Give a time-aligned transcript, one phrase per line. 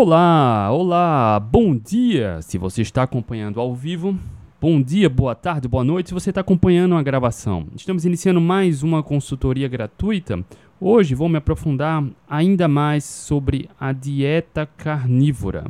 [0.00, 2.40] Olá, olá, bom dia!
[2.40, 4.16] Se você está acompanhando ao vivo,
[4.60, 6.10] bom dia, boa tarde, boa noite.
[6.10, 10.38] Se você está acompanhando a gravação, estamos iniciando mais uma consultoria gratuita.
[10.80, 15.66] Hoje vou me aprofundar ainda mais sobre a dieta carnívora,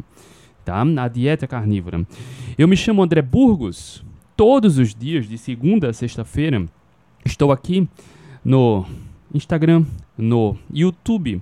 [0.62, 0.82] tá?
[0.82, 2.06] A dieta carnívora.
[2.58, 4.04] Eu me chamo André Burgos.
[4.36, 6.66] Todos os dias, de segunda a sexta-feira,
[7.24, 7.88] estou aqui
[8.44, 8.84] no
[9.32, 9.86] Instagram,
[10.18, 11.40] no YouTube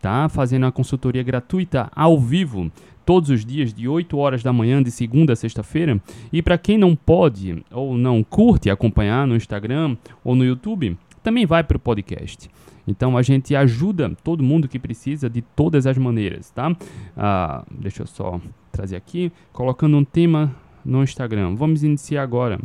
[0.00, 0.28] tá?
[0.28, 2.70] Fazendo a consultoria gratuita ao vivo
[3.04, 6.00] todos os dias de 8 horas da manhã de segunda a sexta-feira.
[6.32, 11.46] E para quem não pode ou não curte acompanhar no Instagram ou no YouTube, também
[11.46, 12.50] vai para o podcast.
[12.86, 16.76] Então a gente ajuda todo mundo que precisa de todas as maneiras, tá?
[17.16, 21.54] Ah, deixa eu só trazer aqui, colocando um tema no Instagram.
[21.54, 22.60] Vamos iniciar agora.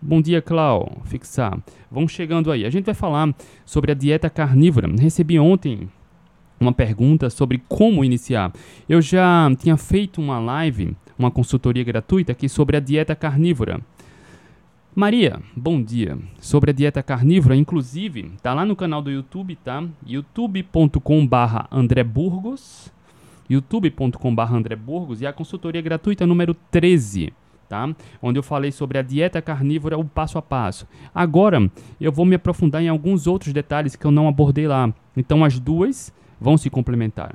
[0.00, 1.00] Bom dia, Clau.
[1.04, 1.58] Fixar.
[1.90, 2.64] Vamos chegando aí.
[2.64, 3.34] A gente vai falar
[3.64, 4.88] sobre a dieta carnívora.
[4.98, 5.88] Recebi ontem
[6.62, 8.52] uma pergunta sobre como iniciar.
[8.88, 13.80] Eu já tinha feito uma live, uma consultoria gratuita aqui sobre a dieta carnívora.
[14.94, 16.18] Maria, bom dia.
[16.38, 19.82] Sobre a dieta carnívora, inclusive, tá lá no canal do YouTube, tá?
[20.06, 22.92] youtube.com/barra André Burgos,
[23.48, 27.32] youtube.com/barra André Burgos e a consultoria gratuita número 13.
[27.70, 27.88] Tá?
[28.20, 30.86] Onde eu falei sobre a dieta carnívora, o passo a passo.
[31.14, 34.92] Agora eu vou me aprofundar em alguns outros detalhes que eu não abordei lá.
[35.16, 37.34] Então as duas vão se complementar,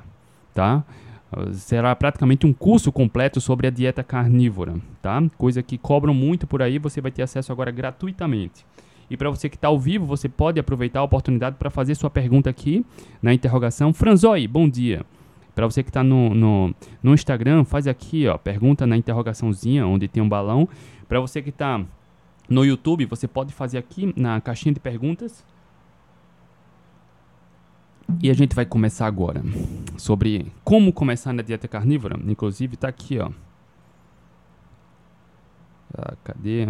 [0.54, 0.84] tá?
[1.54, 5.22] Será praticamente um curso completo sobre a dieta carnívora, tá?
[5.38, 8.66] Coisa que cobram muito por aí, você vai ter acesso agora gratuitamente.
[9.10, 12.10] E para você que está ao vivo, você pode aproveitar a oportunidade para fazer sua
[12.10, 12.86] pergunta aqui
[13.22, 13.94] na interrogação.
[13.94, 15.06] Franzoi, bom dia.
[15.56, 20.08] Para você que está no, no, no, Instagram, faz aqui, ó, pergunta na interrogaçãozinha, onde
[20.08, 20.68] tem um balão.
[21.08, 21.82] Para você que está
[22.48, 25.44] no YouTube, você pode fazer aqui na caixinha de perguntas
[28.22, 29.44] e a gente vai começar agora
[29.98, 32.20] sobre como começar na dieta carnívora.
[32.26, 33.30] Inclusive está aqui, ó.
[35.94, 36.68] Ah, cadê?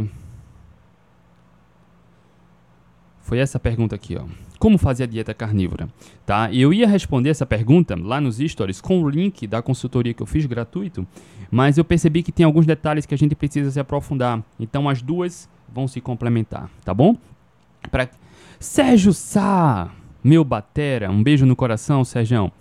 [3.22, 4.24] Foi essa pergunta aqui, ó.
[4.58, 5.90] Como fazer a dieta carnívora?
[6.26, 6.52] Tá?
[6.52, 10.26] Eu ia responder essa pergunta lá nos stories com o link da consultoria que eu
[10.26, 11.06] fiz gratuito,
[11.52, 14.42] mas eu percebi que tem alguns detalhes que a gente precisa se aprofundar.
[14.60, 17.16] Então as duas vão se complementar, tá bom?
[17.92, 18.10] Pra...
[18.60, 19.92] Sérgio Sá,
[20.28, 22.52] meu batera, um beijo no coração, Sérgio.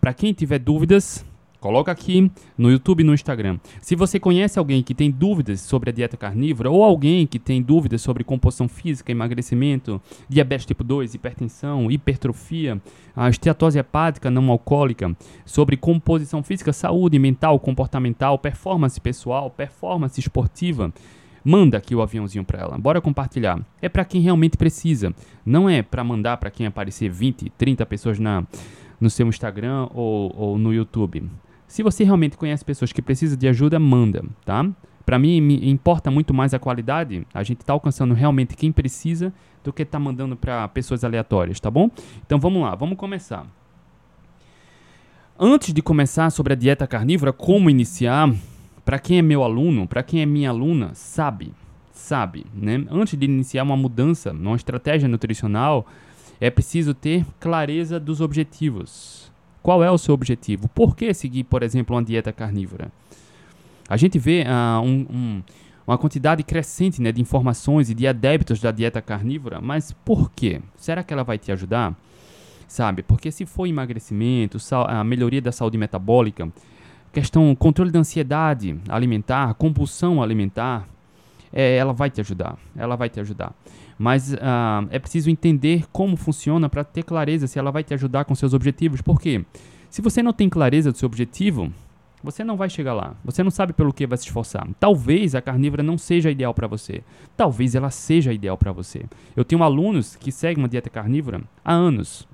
[0.00, 1.24] Para quem tiver dúvidas,
[1.60, 2.28] coloca aqui
[2.58, 3.60] no YouTube e no Instagram.
[3.80, 7.62] Se você conhece alguém que tem dúvidas sobre a dieta carnívora ou alguém que tem
[7.62, 12.82] dúvidas sobre composição física, emagrecimento, diabetes tipo 2, hipertensão, hipertrofia,
[13.14, 15.16] a esteatose hepática não alcoólica,
[15.46, 20.92] sobre composição física, saúde mental, comportamental, performance pessoal, performance esportiva,
[21.44, 22.78] Manda aqui o aviãozinho para ela.
[22.78, 23.60] Bora compartilhar.
[23.80, 25.14] É para quem realmente precisa.
[25.44, 28.44] Não é para mandar para quem aparecer 20, 30 pessoas na,
[29.00, 31.28] no seu Instagram ou, ou no YouTube.
[31.66, 34.68] Se você realmente conhece pessoas que precisam de ajuda, manda, tá?
[35.04, 37.26] Para mim, me importa muito mais a qualidade.
[37.34, 39.32] A gente está alcançando realmente quem precisa
[39.64, 41.90] do que tá mandando para pessoas aleatórias, tá bom?
[42.24, 43.46] Então vamos lá, vamos começar.
[45.38, 48.32] Antes de começar sobre a dieta carnívora, como iniciar,
[48.84, 51.52] para quem é meu aluno, para quem é minha aluna, sabe,
[51.92, 52.84] sabe, né?
[52.90, 55.86] Antes de iniciar uma mudança, uma estratégia nutricional,
[56.40, 59.30] é preciso ter clareza dos objetivos.
[59.62, 60.68] Qual é o seu objetivo?
[60.68, 62.90] Por que seguir, por exemplo, uma dieta carnívora?
[63.88, 65.42] A gente vê uh, um, um,
[65.86, 70.60] uma quantidade crescente né, de informações e de adeptos da dieta carnívora, mas por quê?
[70.76, 71.96] Será que ela vai te ajudar?
[72.66, 73.02] Sabe?
[73.02, 76.50] Porque se for emagrecimento, a melhoria da saúde metabólica,
[77.12, 80.88] questão controle da ansiedade alimentar, compulsão alimentar,
[81.52, 83.52] é, ela vai te ajudar, ela vai te ajudar.
[83.98, 88.24] Mas uh, é preciso entender como funciona para ter clareza se ela vai te ajudar
[88.24, 89.00] com seus objetivos.
[89.00, 89.44] Porque
[89.90, 91.70] se você não tem clareza do seu objetivo,
[92.22, 93.14] você não vai chegar lá.
[93.24, 94.66] Você não sabe pelo que vai se esforçar.
[94.80, 97.02] Talvez a carnívora não seja ideal para você.
[97.36, 99.04] Talvez ela seja ideal para você.
[99.36, 102.26] Eu tenho alunos que seguem uma dieta carnívora há anos.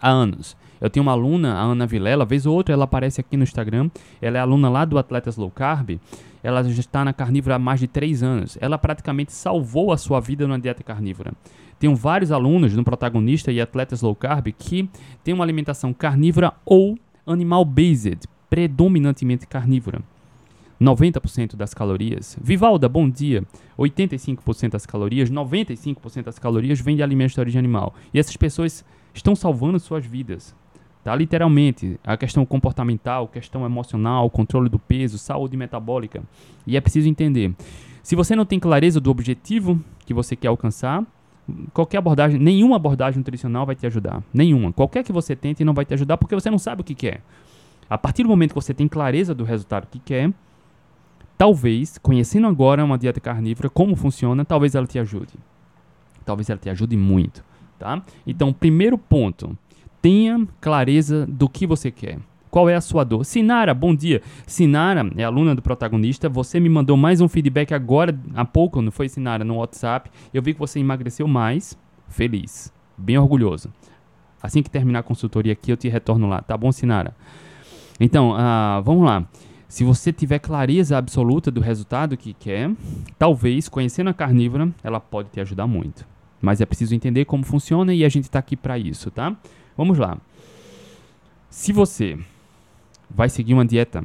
[0.00, 0.56] Há anos.
[0.80, 3.90] Eu tenho uma aluna, a Ana Vilela, vez ou outra ela aparece aqui no Instagram.
[4.20, 6.00] Ela é aluna lá do Atletas Low Carb.
[6.42, 8.56] Ela já está na carnívora há mais de 3 anos.
[8.60, 11.32] Ela praticamente salvou a sua vida na dieta carnívora.
[11.78, 14.88] Tenho vários alunos no Protagonista e Atletas Low Carb que
[15.22, 20.00] têm uma alimentação carnívora ou animal-based, predominantemente carnívora.
[20.80, 22.38] 90% das calorias.
[22.40, 23.44] Vivalda, bom dia.
[23.78, 27.94] 85% das calorias, 95% das calorias vêm de alimentos de origem animal.
[28.14, 30.54] E essas pessoas estão salvando suas vidas.
[31.02, 31.14] Tá?
[31.14, 36.22] Literalmente, a questão comportamental, questão emocional, controle do peso, saúde metabólica.
[36.66, 37.54] E é preciso entender.
[38.02, 41.04] Se você não tem clareza do objetivo que você quer alcançar,
[41.72, 44.22] qualquer abordagem, nenhuma abordagem nutricional vai te ajudar.
[44.32, 44.72] Nenhuma.
[44.72, 47.22] Qualquer que você tente não vai te ajudar porque você não sabe o que quer.
[47.88, 50.32] A partir do momento que você tem clareza do resultado que quer,
[51.36, 55.34] talvez, conhecendo agora uma dieta carnívora, como funciona, talvez ela te ajude.
[56.24, 57.42] Talvez ela te ajude muito,
[57.80, 58.02] tá?
[58.26, 59.56] Então, primeiro ponto,
[60.02, 62.18] tenha clareza do que você quer.
[62.50, 63.24] Qual é a sua dor?
[63.24, 64.20] Sinara, bom dia.
[64.46, 66.28] Sinara é aluna do protagonista.
[66.28, 70.10] Você me mandou mais um feedback agora, há pouco, não foi, Sinara, no WhatsApp.
[70.34, 71.78] Eu vi que você emagreceu mais.
[72.08, 72.72] Feliz.
[72.98, 73.72] Bem orgulhoso.
[74.42, 76.42] Assim que terminar a consultoria aqui, eu te retorno lá.
[76.42, 77.14] Tá bom, Sinara?
[77.98, 79.24] Então, uh, vamos lá.
[79.68, 82.70] Se você tiver clareza absoluta do resultado que quer,
[83.16, 86.04] talvez, conhecendo a carnívora, ela pode te ajudar muito.
[86.40, 89.36] Mas é preciso entender como funciona e a gente está aqui para isso, tá?
[89.76, 90.18] Vamos lá.
[91.50, 92.18] Se você
[93.08, 94.04] vai seguir uma dieta,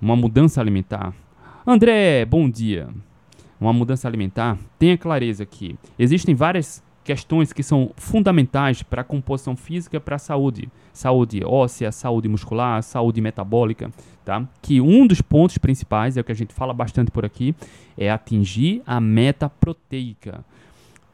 [0.00, 1.12] uma mudança alimentar.
[1.66, 2.88] André, bom dia.
[3.60, 9.54] Uma mudança alimentar, tenha clareza que existem várias questões que são fundamentais para a composição
[9.54, 13.90] física para a saúde, saúde óssea, saúde muscular, saúde metabólica,
[14.24, 14.46] tá?
[14.62, 17.54] Que um dos pontos principais, é o que a gente fala bastante por aqui,
[17.96, 20.44] é atingir a meta proteica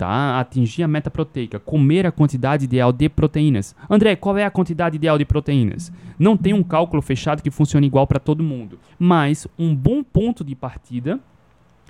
[0.01, 0.41] tá?
[0.41, 3.77] Atingir a meta proteica, comer a quantidade ideal de proteínas.
[3.89, 5.93] André, qual é a quantidade ideal de proteínas?
[6.19, 10.43] Não tem um cálculo fechado que funcione igual para todo mundo, mas um bom ponto
[10.43, 11.21] de partida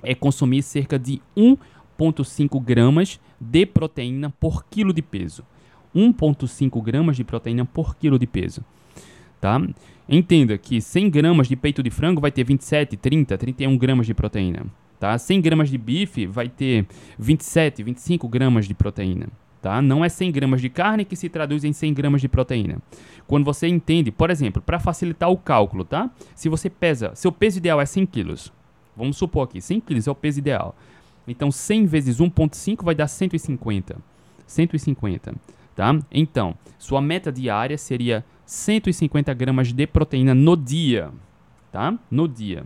[0.03, 5.45] é consumir cerca de 1,5 gramas de proteína por quilo de peso.
[5.95, 8.61] 1,5 gramas de proteína por quilo de peso.
[9.39, 9.57] Tá?
[10.07, 14.13] Entenda que 100 gramas de peito de frango vai ter 27, 30, 31 gramas de
[14.13, 14.65] proteína.
[14.99, 15.17] Tá?
[15.17, 16.85] 100 gramas de bife vai ter
[17.17, 19.27] 27, 25 gramas de proteína.
[19.61, 19.81] Tá?
[19.81, 22.79] Não é 100 gramas de carne que se traduz em 100 gramas de proteína.
[23.27, 26.09] Quando você entende, por exemplo, para facilitar o cálculo, tá?
[26.35, 28.51] Se você pesa, seu peso ideal é 100 quilos.
[28.95, 30.75] Vamos supor aqui, 100 quilos é o peso ideal.
[31.27, 33.97] Então 100 vezes 1.5 vai dar 150.
[34.47, 35.33] 150,
[35.75, 35.97] tá?
[36.11, 41.11] Então, sua meta diária seria 150 gramas de proteína no dia,
[41.71, 41.97] tá?
[42.09, 42.65] No dia.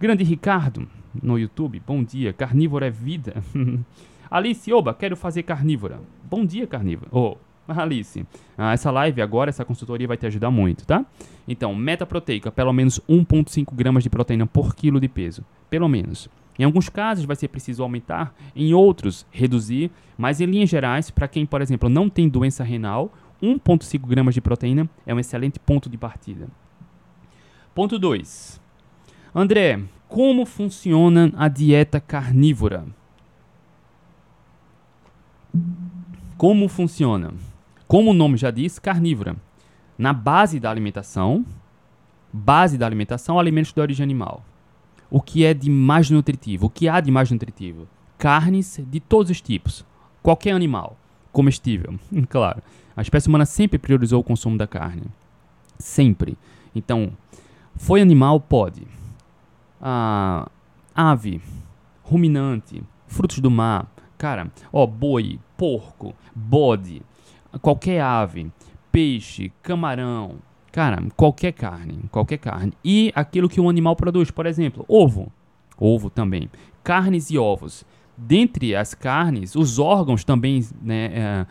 [0.00, 0.88] Grande Ricardo,
[1.22, 1.82] no YouTube.
[1.86, 3.34] Bom dia, carnívora é vida.
[4.30, 6.00] Alice, oba, quero fazer carnívora.
[6.28, 7.10] Bom dia, carnívora.
[7.12, 7.36] Oh,
[7.68, 8.24] Alice,
[8.56, 11.04] ah, essa live agora, essa consultoria vai te ajudar muito, tá?
[11.46, 15.44] Então, meta proteica, pelo menos 1,5 gramas de proteína por quilo de peso.
[15.68, 16.28] Pelo menos.
[16.58, 21.28] Em alguns casos vai ser preciso aumentar, em outros reduzir, mas em linhas gerais, para
[21.28, 23.12] quem, por exemplo, não tem doença renal,
[23.42, 26.46] 1,5 gramas de proteína é um excelente ponto de partida.
[27.74, 28.60] Ponto 2.
[29.34, 32.84] André, como funciona a dieta carnívora?
[36.36, 37.32] Como funciona?
[37.88, 39.36] Como o nome já diz, carnívora.
[39.96, 41.44] Na base da alimentação,
[42.32, 44.44] base da alimentação, alimentos de origem animal.
[45.14, 46.66] O que é de mais nutritivo?
[46.66, 47.86] O que há de mais nutritivo?
[48.16, 49.84] Carnes de todos os tipos.
[50.22, 50.96] Qualquer animal
[51.30, 51.98] comestível,
[52.30, 52.62] claro.
[52.96, 55.02] A espécie humana sempre priorizou o consumo da carne.
[55.78, 56.38] Sempre.
[56.74, 57.12] Então,
[57.76, 58.86] foi animal, pode
[59.82, 60.48] ah,
[60.94, 61.42] ave,
[62.04, 67.02] ruminante, frutos do mar, cara, ó, boi, porco, bode,
[67.60, 68.50] qualquer ave,
[68.92, 70.36] peixe, camarão,
[70.72, 72.72] cara, qualquer carne, qualquer carne.
[72.82, 75.30] E aquilo que o animal produz, por exemplo, ovo,
[75.78, 76.48] ovo também,
[76.82, 77.84] carnes e ovos.
[78.16, 81.46] Dentre as carnes, os órgãos também, né, é,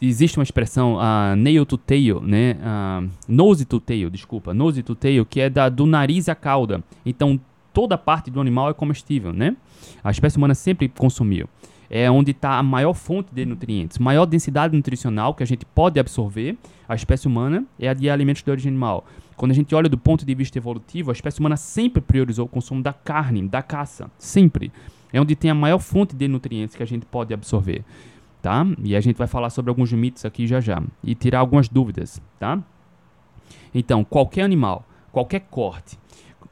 [0.00, 2.56] existe uma expressão uh, nail to tail, né?
[2.56, 6.82] Uh, nose to tail, desculpa, nose to tail, que é da, do nariz à cauda.
[7.04, 7.38] Então,
[7.72, 9.56] toda parte do animal é comestível, né?
[10.02, 11.48] A espécie humana sempre consumiu.
[11.88, 15.98] É onde está a maior fonte de nutrientes, maior densidade nutricional que a gente pode
[16.00, 16.56] absorver.
[16.88, 19.04] A espécie humana é a de alimentos de origem animal.
[19.36, 22.48] Quando a gente olha do ponto de vista evolutivo, a espécie humana sempre priorizou o
[22.48, 24.72] consumo da carne, da caça, sempre.
[25.12, 27.84] É onde tem a maior fonte de nutrientes que a gente pode absorver
[28.46, 28.64] tá?
[28.84, 32.22] E a gente vai falar sobre alguns mitos aqui já já e tirar algumas dúvidas,
[32.38, 32.62] tá?
[33.74, 35.98] Então, qualquer animal, qualquer corte,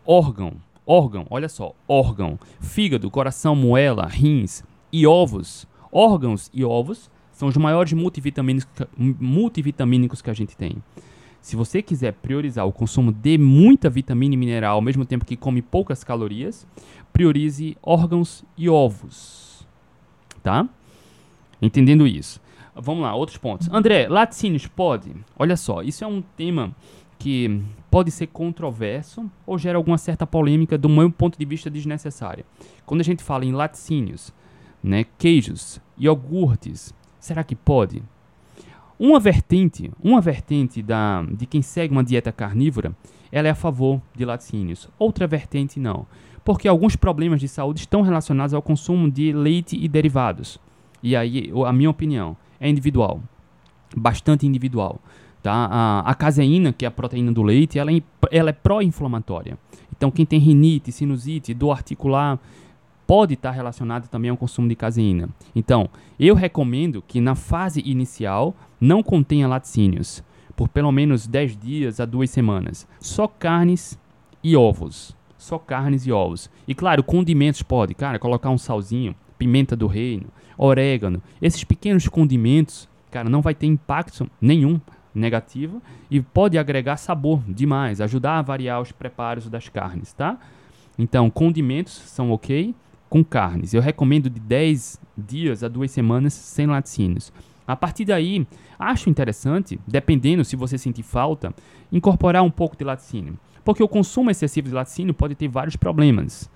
[0.04, 4.64] órgão, órgão, olha só, órgão, fígado, coração, moela, rins
[4.94, 5.66] e ovos.
[5.90, 10.76] Órgãos e ovos são os maiores multivitamínicos, que a gente tem.
[11.40, 15.36] Se você quiser priorizar o consumo de muita vitamina e mineral ao mesmo tempo que
[15.36, 16.64] come poucas calorias,
[17.12, 19.66] priorize órgãos e ovos,
[20.44, 20.68] tá?
[21.60, 22.40] Entendendo isso.
[22.76, 23.68] Vamos lá, outros pontos.
[23.72, 25.10] André, laticínios pode?
[25.36, 26.72] Olha só, isso é um tema
[27.18, 27.60] que
[27.90, 32.44] pode ser controverso ou gera alguma certa polêmica do meu ponto de vista desnecessária.
[32.86, 34.32] Quando a gente fala em laticínios,
[34.84, 38.02] né, queijos, iogurtes, será que pode?
[38.98, 42.94] Uma vertente, uma vertente da, de quem segue uma dieta carnívora,
[43.32, 44.88] ela é a favor de laticínios.
[44.98, 46.06] Outra vertente não,
[46.44, 50.60] porque alguns problemas de saúde estão relacionados ao consumo de leite e derivados.
[51.02, 53.22] E aí, a minha opinião é individual,
[53.96, 55.00] bastante individual,
[55.44, 55.68] Tá?
[55.70, 59.58] A, a caseína, que é a proteína do leite, ela é, ela é pró-inflamatória.
[59.94, 62.40] Então, quem tem rinite, sinusite, dor articular,
[63.06, 65.28] pode estar relacionado também ao consumo de caseína.
[65.54, 70.22] Então, eu recomendo que na fase inicial não contenha laticínios,
[70.56, 72.86] por pelo menos 10 dias a 2 semanas.
[73.00, 73.98] Só carnes
[74.42, 75.16] e ovos.
[75.36, 76.50] Só carnes e ovos.
[76.66, 81.22] E claro, condimentos pode, cara, colocar um salzinho, pimenta do reino, orégano.
[81.42, 84.80] Esses pequenos condimentos, cara, não vai ter impacto nenhum
[85.14, 90.38] negativo e pode agregar sabor demais, ajudar a variar os preparos das carnes, tá?
[90.98, 92.74] Então, condimentos são ok,
[93.14, 93.72] com carnes.
[93.72, 97.32] Eu recomendo de 10 dias a 2 semanas sem laticínios.
[97.64, 98.44] A partir daí,
[98.76, 101.54] acho interessante, dependendo se você sentir falta,
[101.92, 103.38] incorporar um pouco de laticínio.
[103.64, 106.50] Porque o consumo excessivo de laticínio pode ter vários problemas.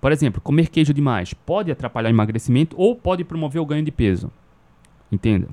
[0.00, 3.92] Por exemplo, comer queijo demais pode atrapalhar o emagrecimento ou pode promover o ganho de
[3.92, 4.32] peso.
[5.12, 5.46] Entenda?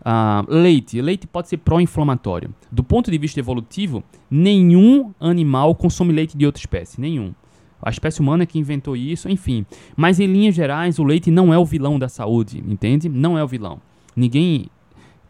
[0.00, 1.00] Uh, leite.
[1.00, 2.52] Leite pode ser pró-inflamatório.
[2.72, 7.00] Do ponto de vista evolutivo, nenhum animal consome leite de outra espécie.
[7.00, 7.32] Nenhum.
[7.82, 9.66] A espécie humana é que inventou isso, enfim.
[9.96, 13.08] Mas em linhas gerais, o leite não é o vilão da saúde, entende?
[13.08, 13.80] Não é o vilão.
[14.14, 14.66] Ninguém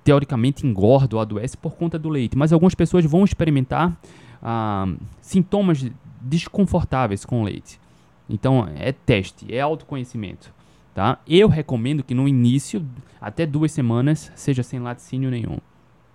[0.04, 3.97] teoricamente engorda ou adoece por conta do leite, mas algumas pessoas vão experimentar
[4.42, 4.87] ah,
[5.21, 5.87] sintomas
[6.21, 7.80] desconfortáveis com o leite.
[8.28, 10.52] Então é teste, é autoconhecimento.
[10.94, 11.18] Tá?
[11.26, 12.85] Eu recomendo que no início,
[13.21, 15.59] até duas semanas, seja sem laticínio nenhum.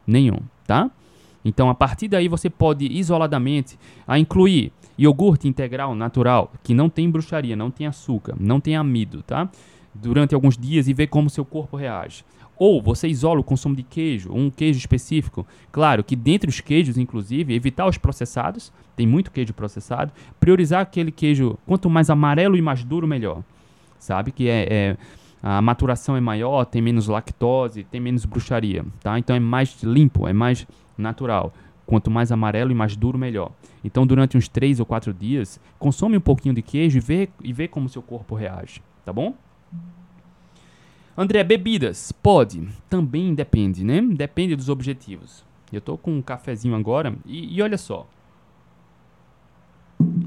[0.05, 0.91] Nenhum, tá?
[1.43, 3.77] Então a partir daí você pode isoladamente
[4.07, 9.21] a incluir Iogurte integral natural, que não tem bruxaria, não tem açúcar, não tem amido,
[9.21, 9.49] tá?
[9.93, 12.23] Durante alguns dias e ver como seu corpo reage.
[12.57, 15.45] Ou você isola o consumo de queijo, um queijo específico.
[15.71, 21.11] Claro que dentre os queijos, inclusive, evitar os processados, tem muito queijo processado, priorizar aquele
[21.11, 23.43] queijo, quanto mais amarelo e mais duro, melhor.
[23.99, 24.31] Sabe?
[24.31, 24.97] Que é, é
[25.41, 29.17] a maturação é maior, tem menos lactose, tem menos bruxaria, tá?
[29.19, 31.53] Então é mais limpo, é mais natural.
[31.87, 33.51] Quanto mais amarelo e mais duro, melhor.
[33.83, 37.51] Então, durante uns 3 ou 4 dias, consome um pouquinho de queijo e vê, e
[37.51, 39.33] vê como seu corpo reage, tá bom?
[41.17, 42.11] André, bebidas?
[42.11, 42.67] Pode.
[42.89, 44.01] Também depende, né?
[44.01, 45.43] Depende dos objetivos.
[45.71, 48.05] Eu tô com um cafezinho agora e, e olha só.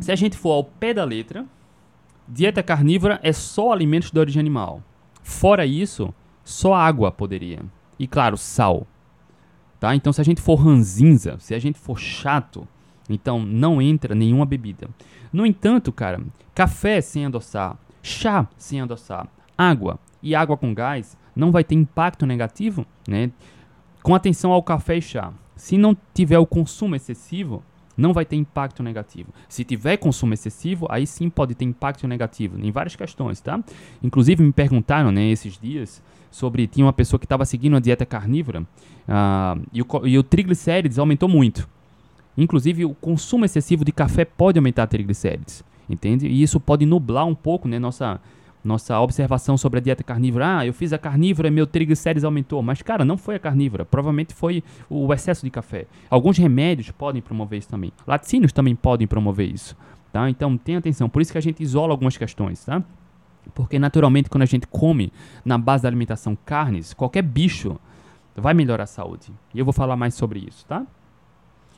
[0.01, 1.47] Se a gente for ao pé da letra,
[2.27, 4.83] dieta carnívora é só alimentos de origem animal.
[5.23, 6.13] Fora isso,
[6.43, 7.61] só água poderia.
[7.99, 8.87] E claro, sal.
[9.81, 9.95] Tá?
[9.95, 12.69] Então, se a gente for ranzinza, se a gente for chato,
[13.09, 14.89] então não entra nenhuma bebida.
[15.33, 16.21] No entanto, cara,
[16.55, 22.27] café sem adoçar, chá sem adoçar, água e água com gás não vai ter impacto
[22.27, 23.31] negativo, né?
[24.03, 25.33] Com atenção ao café e chá.
[25.57, 27.63] Se não tiver o consumo excessivo,
[27.97, 29.33] não vai ter impacto negativo.
[29.49, 33.63] Se tiver consumo excessivo, aí sim pode ter impacto negativo em várias questões, tá?
[34.03, 38.07] Inclusive me perguntaram, né, esses dias sobre tinha uma pessoa que estava seguindo uma dieta
[38.07, 41.69] carnívora uh, e, o, e o triglicérides aumentou muito.
[42.37, 46.27] Inclusive, o consumo excessivo de café pode aumentar triglicérides, entende?
[46.27, 48.21] E isso pode nublar um pouco né, nossa,
[48.65, 50.59] nossa observação sobre a dieta carnívora.
[50.59, 52.63] Ah, eu fiz a carnívora e meu triglicérides aumentou.
[52.63, 53.85] Mas, cara, não foi a carnívora.
[53.85, 55.87] Provavelmente foi o excesso de café.
[56.09, 57.93] Alguns remédios podem promover isso também.
[58.07, 59.77] Laticínios também podem promover isso.
[60.13, 60.29] Tá?
[60.31, 61.09] Então, tenha atenção.
[61.09, 62.83] Por isso que a gente isola algumas questões, tá?
[63.55, 65.13] Porque, naturalmente, quando a gente come
[65.45, 67.79] na base da alimentação carnes, qualquer bicho
[68.37, 69.33] vai melhorar a saúde.
[69.55, 70.87] E eu vou falar mais sobre isso, tá?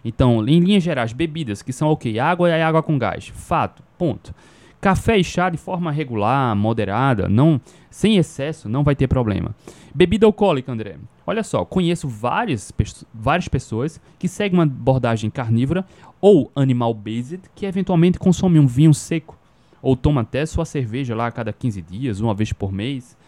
[0.05, 4.35] Então, em linhas gerais, bebidas que são ok, água e água com gás, fato, ponto.
[4.81, 9.55] Café e chá de forma regular, moderada, não, sem excesso, não vai ter problema.
[9.95, 10.97] Bebida alcoólica, André.
[11.25, 12.73] Olha só, conheço várias,
[13.15, 15.87] várias pessoas que seguem uma abordagem carnívora
[16.21, 19.39] ou animal-based que eventualmente consomem um vinho seco
[19.83, 23.19] ou toma até sua cerveja lá a cada 15 dias, uma vez por mês.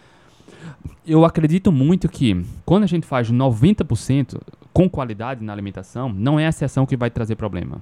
[1.06, 4.40] Eu acredito muito que quando a gente faz 90%,
[4.73, 7.80] com qualidade na alimentação, não é a exceção que vai trazer problema.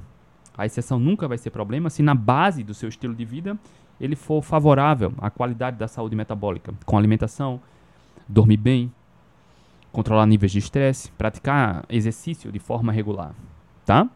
[0.56, 3.58] A exceção nunca vai ser problema se na base do seu estilo de vida
[4.00, 7.60] ele for favorável à qualidade da saúde metabólica, com alimentação,
[8.28, 8.92] dormir bem,
[9.92, 13.34] controlar níveis de estresse, praticar exercício de forma regular,
[13.86, 14.08] tá?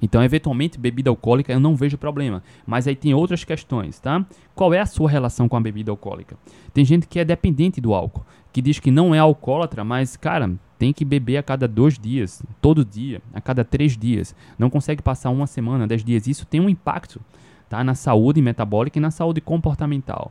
[0.00, 2.42] Então, eventualmente, bebida alcoólica eu não vejo problema.
[2.66, 4.24] Mas aí tem outras questões, tá?
[4.54, 6.36] Qual é a sua relação com a bebida alcoólica?
[6.72, 10.50] Tem gente que é dependente do álcool, que diz que não é alcoólatra, mas, cara,
[10.78, 14.34] tem que beber a cada dois dias, todo dia, a cada três dias.
[14.58, 16.26] Não consegue passar uma semana, dez dias.
[16.26, 17.20] Isso tem um impacto,
[17.68, 17.82] tá?
[17.82, 20.30] Na saúde metabólica e na saúde comportamental,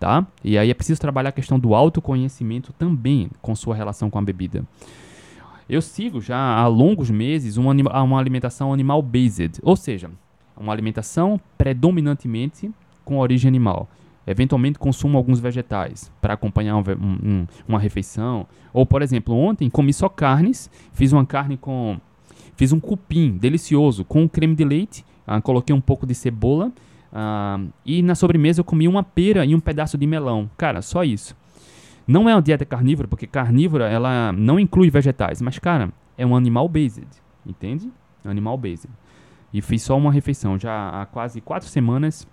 [0.00, 0.26] tá?
[0.42, 4.22] E aí é preciso trabalhar a questão do autoconhecimento também com sua relação com a
[4.22, 4.64] bebida.
[5.68, 10.10] Eu sigo já há longos meses uma, uma alimentação animal-based, ou seja,
[10.56, 12.70] uma alimentação predominantemente
[13.04, 13.88] com origem animal.
[14.26, 18.46] Eventualmente consumo alguns vegetais para acompanhar um, um, uma refeição.
[18.72, 21.98] Ou, por exemplo, ontem comi só carnes, fiz uma carne com.
[22.56, 26.72] Fiz um cupim delicioso com creme de leite, ah, coloquei um pouco de cebola
[27.12, 30.50] ah, e na sobremesa eu comi uma pera e um pedaço de melão.
[30.56, 31.36] Cara, só isso.
[32.06, 36.36] Não é uma dieta carnívora, porque carnívora ela não inclui vegetais, mas cara, é um
[36.36, 37.06] animal based,
[37.44, 37.90] entende?
[38.24, 38.88] É animal based.
[39.52, 40.58] E fiz só uma refeição.
[40.58, 42.26] Já há quase quatro semanas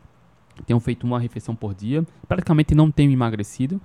[0.66, 2.06] tenho feito uma refeição por dia.
[2.28, 3.82] Praticamente não tenho emagrecido,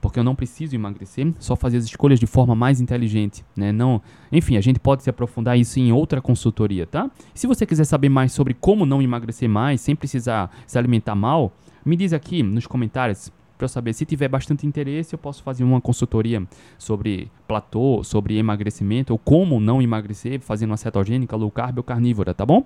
[0.00, 3.72] porque eu não preciso emagrecer, só fazer as escolhas de forma mais inteligente, né?
[3.72, 7.10] Não, enfim, a gente pode se aprofundar isso em outra consultoria, tá?
[7.34, 11.52] Se você quiser saber mais sobre como não emagrecer mais sem precisar se alimentar mal,
[11.84, 13.92] me diz aqui nos comentários para eu saber.
[13.92, 16.42] Se tiver bastante interesse, eu posso fazer uma consultoria
[16.78, 22.32] sobre platô, sobre emagrecimento, ou como não emagrecer, fazendo uma cetogênica, low carb ou carnívora,
[22.32, 22.64] tá bom?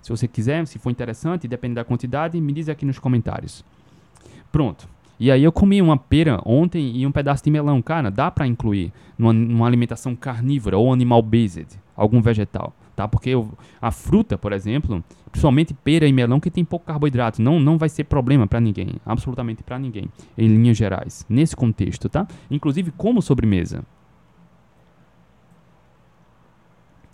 [0.00, 3.64] Se você quiser, se for interessante, depende da quantidade, me diz aqui nos comentários.
[4.50, 4.88] Pronto.
[5.20, 7.82] E aí eu comi uma pera ontem e um pedaço de melão.
[7.82, 11.66] Cara, dá para incluir numa, numa, alimentação carnívora ou animal based,
[11.96, 13.06] algum vegetal, tá?
[13.06, 17.60] Porque eu, a fruta, por exemplo, principalmente pera e melão que tem pouco carboidrato, não
[17.60, 22.26] não vai ser problema para ninguém, absolutamente para ninguém, em linhas gerais, nesse contexto, tá?
[22.50, 23.84] Inclusive como sobremesa.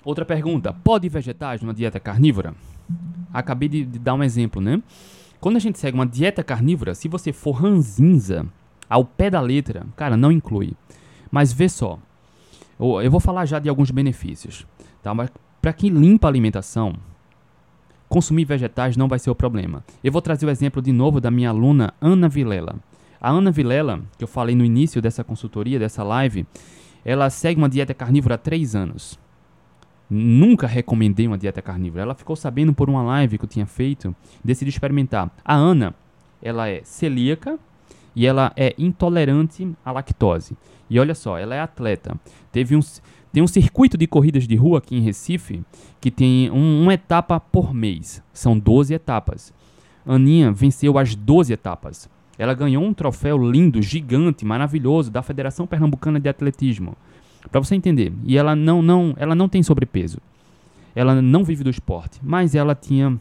[0.02, 2.54] Outra pergunta: pode vegetais numa dieta carnívora?
[3.30, 4.82] Acabei de, de dar um exemplo, né?
[5.38, 8.46] Quando a gente segue uma dieta carnívora, se você for ranzinza
[8.88, 10.72] ao pé da letra, cara, não inclui.
[11.30, 11.98] Mas vê só.
[12.80, 14.66] Eu vou falar já de alguns benefícios.
[15.04, 15.12] Tá?
[15.12, 15.30] Mas
[15.64, 16.92] para quem limpa a alimentação,
[18.06, 19.82] consumir vegetais não vai ser o problema.
[20.04, 22.76] Eu vou trazer o exemplo de novo da minha aluna Ana Vilela.
[23.18, 26.46] A Ana Vilela, que eu falei no início dessa consultoria, dessa live,
[27.02, 29.18] ela segue uma dieta carnívora há três anos.
[30.10, 32.02] Nunca recomendei uma dieta carnívora.
[32.02, 35.30] Ela ficou sabendo por uma live que eu tinha feito, decidi experimentar.
[35.42, 35.94] A Ana,
[36.42, 37.58] ela é celíaca
[38.14, 40.58] e ela é intolerante à lactose.
[40.90, 42.14] E olha só, ela é atleta.
[42.52, 42.80] Teve um,
[43.34, 45.60] tem um circuito de corridas de rua aqui em Recife
[46.00, 48.22] que tem um, uma etapa por mês.
[48.32, 49.52] São 12 etapas.
[50.06, 52.08] Aninha venceu as 12 etapas.
[52.38, 56.96] Ela ganhou um troféu lindo, gigante, maravilhoso da Federação Pernambucana de Atletismo.
[57.50, 58.12] Para você entender.
[58.22, 60.18] E ela não, não, ela não tem sobrepeso.
[60.94, 63.18] Ela não vive do esporte, mas ela tinha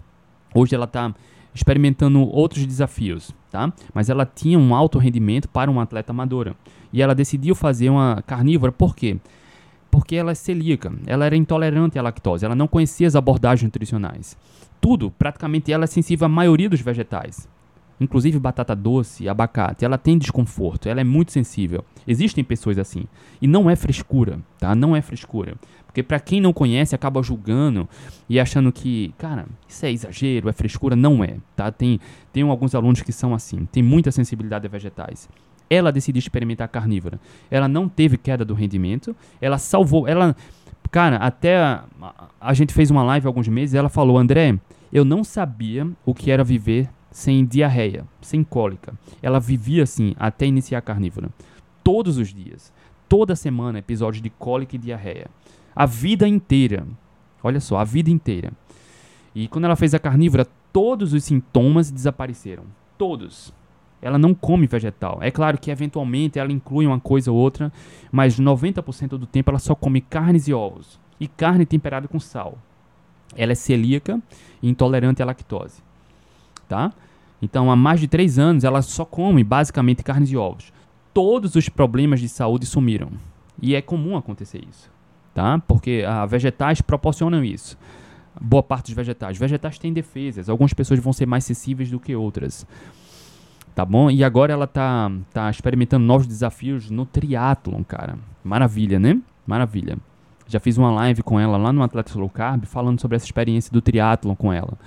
[0.53, 1.11] hoje ela está
[1.55, 3.73] experimentando outros desafios, tá?
[3.91, 6.55] Mas ela tinha um alto rendimento para uma atleta amadora.
[6.91, 9.17] E ela decidiu fazer uma carnívora, por quê?
[9.93, 14.35] Porque ela é celíaca, ela era intolerante à lactose, ela não conhecia as abordagens nutricionais.
[14.81, 17.47] Tudo, praticamente ela é sensível à maioria dos vegetais
[18.01, 21.85] inclusive batata doce, abacate, ela tem desconforto, ela é muito sensível.
[22.07, 23.05] Existem pessoas assim.
[23.41, 24.75] E não é frescura, tá?
[24.75, 25.55] Não é frescura.
[25.85, 27.87] Porque para quem não conhece, acaba julgando
[28.27, 30.95] e achando que, cara, isso é exagero, é frescura.
[30.95, 31.71] Não é, tá?
[31.71, 31.99] Tem,
[32.33, 35.29] tem alguns alunos que são assim, tem muita sensibilidade a vegetais.
[35.73, 37.19] Ela decidiu experimentar carnívora.
[37.49, 40.35] Ela não teve queda do rendimento, ela salvou, ela...
[40.91, 41.85] Cara, até a,
[42.39, 44.59] a gente fez uma live há alguns meses, ela falou, André,
[44.91, 48.93] eu não sabia o que era viver sem diarreia, sem cólica.
[49.21, 51.29] Ela vivia assim até iniciar a carnívora.
[51.83, 52.71] Todos os dias,
[53.09, 55.27] toda semana, episódios de cólica e diarreia.
[55.75, 56.85] A vida inteira.
[57.41, 58.51] Olha só, a vida inteira.
[59.33, 62.63] E quando ela fez a carnívora, todos os sintomas desapareceram.
[62.97, 63.53] Todos.
[64.03, 65.17] Ela não come vegetal.
[65.21, 67.71] É claro que eventualmente ela inclui uma coisa ou outra,
[68.11, 70.99] mas 90% do tempo ela só come carnes e ovos.
[71.19, 72.57] E carne temperada com sal.
[73.35, 74.21] Ela é celíaca
[74.61, 75.81] e intolerante à lactose
[76.73, 76.91] tá?
[77.41, 80.71] Então, há mais de três anos, ela só come basicamente carnes e ovos.
[81.13, 83.11] Todos os problemas de saúde sumiram.
[83.61, 84.89] E é comum acontecer isso,
[85.33, 85.59] tá?
[85.67, 87.77] Porque ah, vegetais proporcionam isso.
[88.41, 89.37] Boa parte dos vegetais.
[89.37, 90.49] Vegetais têm defesas.
[90.49, 92.65] Algumas pessoas vão ser mais sensíveis do que outras.
[93.75, 94.09] Tá bom?
[94.09, 98.17] E agora ela tá, tá experimentando novos desafios no triatlon, cara.
[98.43, 99.19] Maravilha, né?
[99.47, 99.97] Maravilha.
[100.47, 103.71] Já fiz uma live com ela lá no Atletas Low Carb falando sobre essa experiência
[103.71, 104.77] do triatlon com ela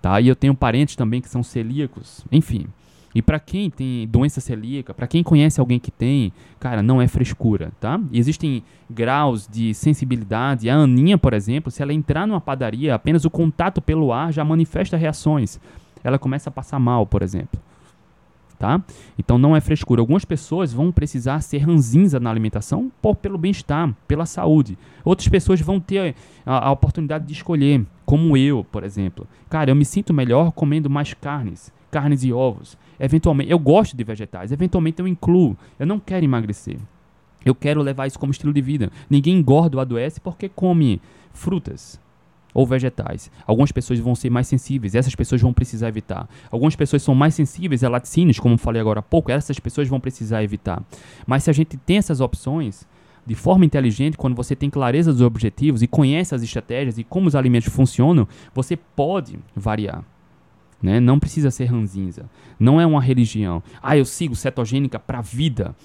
[0.00, 0.20] tá?
[0.20, 2.66] E eu tenho parentes também que são celíacos, enfim.
[3.12, 7.08] E para quem tem doença celíaca, para quem conhece alguém que tem, cara, não é
[7.08, 8.00] frescura, tá?
[8.12, 10.70] E existem graus de sensibilidade.
[10.70, 14.44] A Aninha, por exemplo, se ela entrar numa padaria, apenas o contato pelo ar já
[14.44, 15.58] manifesta reações.
[16.04, 17.60] Ela começa a passar mal, por exemplo.
[18.60, 18.78] Tá?
[19.18, 20.02] Então não é frescura.
[20.02, 24.76] Algumas pessoas vão precisar ser ranzinza na alimentação por, pelo bem-estar, pela saúde.
[25.02, 29.26] Outras pessoas vão ter a, a oportunidade de escolher como eu, por exemplo.
[29.48, 32.76] Cara, eu me sinto melhor comendo mais carnes, carnes e ovos.
[32.98, 35.56] Eventualmente, eu gosto de vegetais, eventualmente eu incluo.
[35.78, 36.76] Eu não quero emagrecer.
[37.42, 38.92] Eu quero levar isso como estilo de vida.
[39.08, 41.00] Ninguém engorda ou adoece porque come
[41.32, 41.98] frutas.
[42.52, 43.30] Ou vegetais.
[43.46, 46.28] Algumas pessoas vão ser mais sensíveis, essas pessoas vão precisar evitar.
[46.50, 50.00] Algumas pessoas são mais sensíveis a laticínios, como falei agora há pouco, essas pessoas vão
[50.00, 50.82] precisar evitar.
[51.26, 52.86] Mas se a gente tem essas opções,
[53.26, 57.28] de forma inteligente, quando você tem clareza dos objetivos e conhece as estratégias e como
[57.28, 60.04] os alimentos funcionam, você pode variar.
[60.82, 60.98] Né?
[60.98, 62.24] Não precisa ser ranzinza.
[62.58, 63.62] Não é uma religião.
[63.82, 65.76] Ah, eu sigo cetogênica para vida.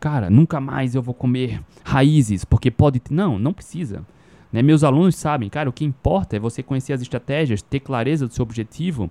[0.00, 3.00] Cara, nunca mais eu vou comer raízes, porque pode.
[3.10, 4.04] Não, não precisa.
[4.52, 4.62] Né?
[4.62, 8.34] Meus alunos sabem, cara, o que importa é você conhecer as estratégias, ter clareza do
[8.34, 9.10] seu objetivo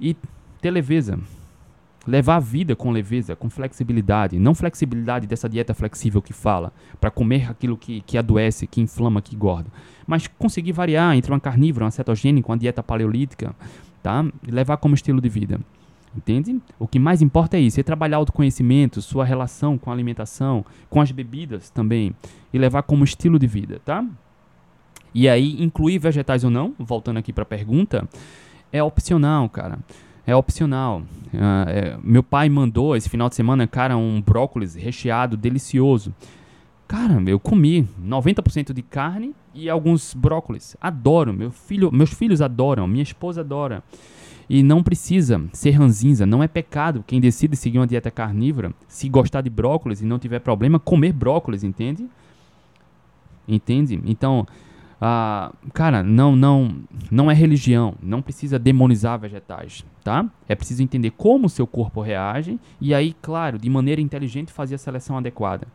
[0.00, 0.16] e
[0.60, 1.18] ter leveza.
[2.06, 4.38] Levar a vida com leveza, com flexibilidade.
[4.38, 9.20] Não flexibilidade dessa dieta flexível que fala, para comer aquilo que, que adoece, que inflama,
[9.20, 9.68] que engorda.
[10.06, 13.56] Mas conseguir variar entre uma carnívora, uma cetogênica, uma dieta paleolítica,
[14.04, 14.24] tá?
[14.46, 15.58] E levar como estilo de vida.
[16.16, 16.60] Entende?
[16.78, 21.00] O que mais importa é isso, é trabalhar autoconhecimento, sua relação com a alimentação, com
[21.00, 22.14] as bebidas também,
[22.52, 24.02] e levar como estilo de vida, tá?
[25.18, 28.06] E aí, incluir vegetais ou não, voltando aqui para a pergunta,
[28.70, 29.78] é opcional, cara.
[30.26, 30.98] É opcional.
[31.32, 36.14] Uh, é, meu pai mandou esse final de semana, cara, um brócolis recheado, delicioso.
[36.86, 40.76] Cara, eu comi 90% de carne e alguns brócolis.
[40.78, 41.32] Adoro.
[41.32, 43.82] Meu filho, meus filhos adoram, minha esposa adora.
[44.50, 49.08] E não precisa ser ranzinza, não é pecado quem decide seguir uma dieta carnívora, se
[49.08, 52.06] gostar de brócolis e não tiver problema, comer brócolis, entende?
[53.48, 53.98] Entende?
[54.04, 54.46] Então,
[55.00, 56.74] ah, cara, não, não,
[57.10, 57.94] não é religião.
[58.02, 60.26] Não precisa demonizar vegetais, tá?
[60.48, 64.76] É preciso entender como o seu corpo reage e aí, claro, de maneira inteligente fazer
[64.76, 65.68] a seleção adequada.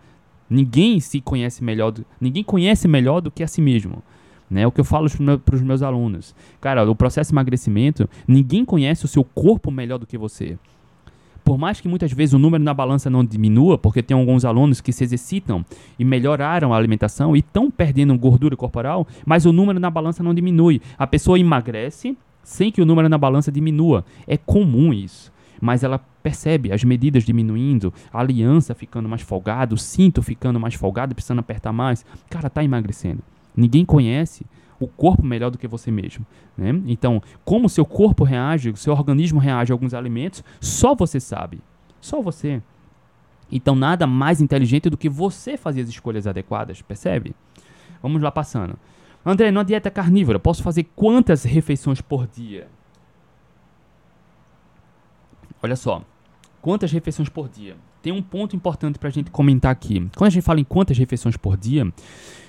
[0.49, 4.01] Ninguém se conhece melhor, do, ninguém conhece melhor do que a si mesmo.
[4.49, 4.67] Né?
[4.67, 5.07] O que eu falo
[5.45, 6.35] para os meus alunos.
[6.59, 10.57] Cara, o processo de emagrecimento, ninguém conhece o seu corpo melhor do que você
[11.43, 14.81] por mais que muitas vezes o número na balança não diminua, porque tem alguns alunos
[14.81, 15.65] que se exercitam
[15.97, 20.33] e melhoraram a alimentação e estão perdendo gordura corporal, mas o número na balança não
[20.33, 20.81] diminui.
[20.97, 24.05] A pessoa emagrece sem que o número na balança diminua.
[24.27, 25.31] É comum isso.
[25.59, 30.73] Mas ela percebe as medidas diminuindo, a aliança ficando mais folgada, o cinto ficando mais
[30.73, 32.05] folgado, precisando apertar mais.
[32.29, 33.21] Cara, tá emagrecendo.
[33.55, 34.45] Ninguém conhece
[34.85, 36.25] o corpo melhor do que você mesmo.
[36.57, 36.69] Né?
[36.87, 41.19] Então, como o seu corpo reage, o seu organismo reage a alguns alimentos, só você
[41.19, 41.61] sabe.
[41.99, 42.61] Só você.
[43.51, 47.35] Então, nada mais inteligente do que você fazer as escolhas adequadas, percebe?
[48.01, 48.77] Vamos lá passando.
[49.25, 52.67] André, numa dieta carnívora, posso fazer quantas refeições por dia?
[55.61, 56.01] Olha só,
[56.59, 57.75] quantas refeições por dia?
[58.01, 60.09] Tem um ponto importante para a gente comentar aqui.
[60.15, 61.91] Quando a gente fala em quantas refeições por dia,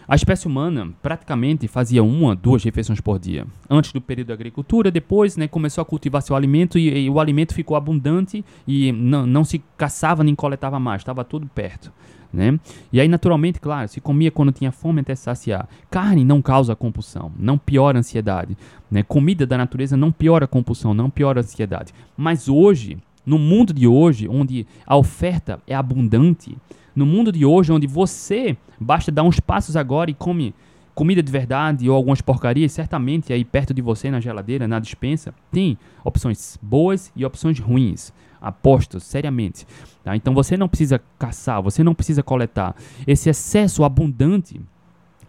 [0.07, 3.47] a espécie humana praticamente fazia uma, duas refeições por dia.
[3.69, 7.21] Antes do período da agricultura, depois né, começou a cultivar seu alimento e, e o
[7.21, 11.93] alimento ficou abundante e não, não se caçava nem coletava mais, estava tudo perto.
[12.33, 12.59] Né?
[12.91, 15.69] E aí, naturalmente, claro, se comia quando tinha fome até saciar.
[15.91, 18.57] Carne não causa compulsão, não piora a ansiedade.
[18.91, 19.03] Né?
[19.03, 21.93] Comida da natureza não piora a compulsão, não piora a ansiedade.
[22.17, 26.57] Mas hoje, no mundo de hoje, onde a oferta é abundante,
[26.95, 30.55] no mundo de hoje, onde você basta dar uns passos agora e come
[30.95, 35.35] comida de verdade ou algumas porcarias, certamente aí perto de você na geladeira, na dispensa,
[35.51, 38.13] tem opções boas e opções ruins.
[38.41, 39.67] Aposto seriamente.
[40.03, 40.17] Tá?
[40.17, 42.75] Então você não precisa caçar, você não precisa coletar.
[43.07, 44.61] Esse excesso abundante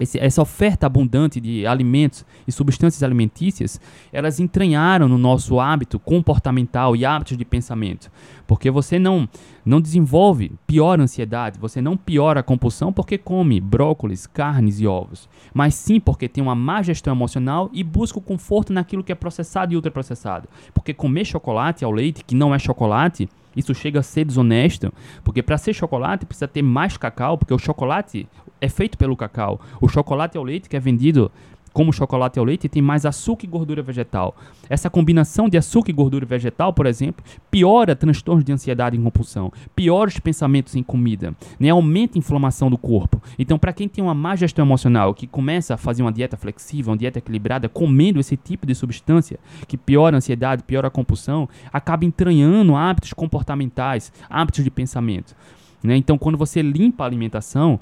[0.04, 3.80] esse, essa oferta abundante de alimentos e substâncias alimentícias,
[4.12, 8.12] elas entranharam no nosso hábito comportamental e hábitos de pensamento.
[8.46, 9.28] Porque você não,
[9.66, 15.28] não desenvolve pior ansiedade, você não piora a compulsão porque come brócolis, carnes e ovos,
[15.54, 19.16] mas sim porque tem uma má gestão emocional e busca o conforto naquilo que é
[19.16, 20.48] processado e ultraprocessado.
[20.74, 24.92] Porque comer chocolate ao leite, que não é chocolate, isso chega a ser desonesto,
[25.24, 28.28] porque para ser chocolate precisa ter mais cacau, porque o chocolate
[28.64, 29.60] é feito pelo cacau.
[29.82, 31.30] O chocolate ao leite que é vendido
[31.74, 34.36] como chocolate ao leite, tem mais açúcar e gordura vegetal.
[34.70, 39.52] Essa combinação de açúcar e gordura vegetal, por exemplo, piora transtornos de ansiedade e compulsão,
[39.76, 41.70] piora os pensamentos em comida, né?
[41.70, 43.20] aumenta a inflamação do corpo.
[43.40, 46.92] Então, para quem tem uma má gestão emocional, que começa a fazer uma dieta flexível,
[46.92, 51.50] uma dieta equilibrada, comendo esse tipo de substância que piora a ansiedade, piora a compulsão,
[51.72, 55.36] acaba entranhando hábitos comportamentais, hábitos de pensamento.
[55.84, 55.98] Né?
[55.98, 57.80] Então, quando você limpa a alimentação,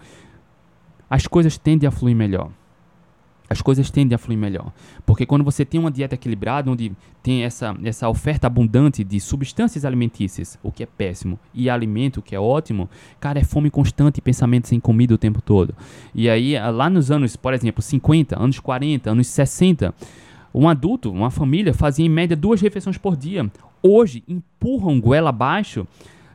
[1.11, 2.49] as coisas tendem a fluir melhor
[3.51, 4.71] as coisas tendem a fluir melhor.
[5.05, 9.83] Porque quando você tem uma dieta equilibrada, onde tem essa, essa oferta abundante de substâncias
[9.83, 14.19] alimentícias, o que é péssimo, e alimento, o que é ótimo, cara, é fome constante
[14.19, 15.75] e pensamento sem comida o tempo todo.
[16.15, 19.93] E aí, ah, lá nos anos, por exemplo, 50, anos 40, anos 60,
[20.55, 23.51] um adulto, uma família, fazia em média duas refeições por dia.
[23.83, 25.85] Hoje, empurram goela abaixo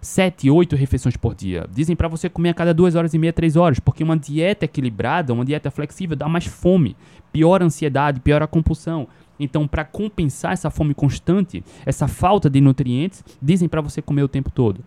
[0.07, 1.67] sete, oito refeições por dia.
[1.71, 4.65] Dizem para você comer a cada duas horas e meia, três horas, porque uma dieta
[4.65, 6.97] equilibrada, uma dieta flexível dá mais fome,
[7.33, 9.09] piora a ansiedade, piora a compulsão.
[9.39, 14.29] Então, para compensar essa fome constante, essa falta de nutrientes, dizem para você comer o
[14.29, 14.81] tempo todo.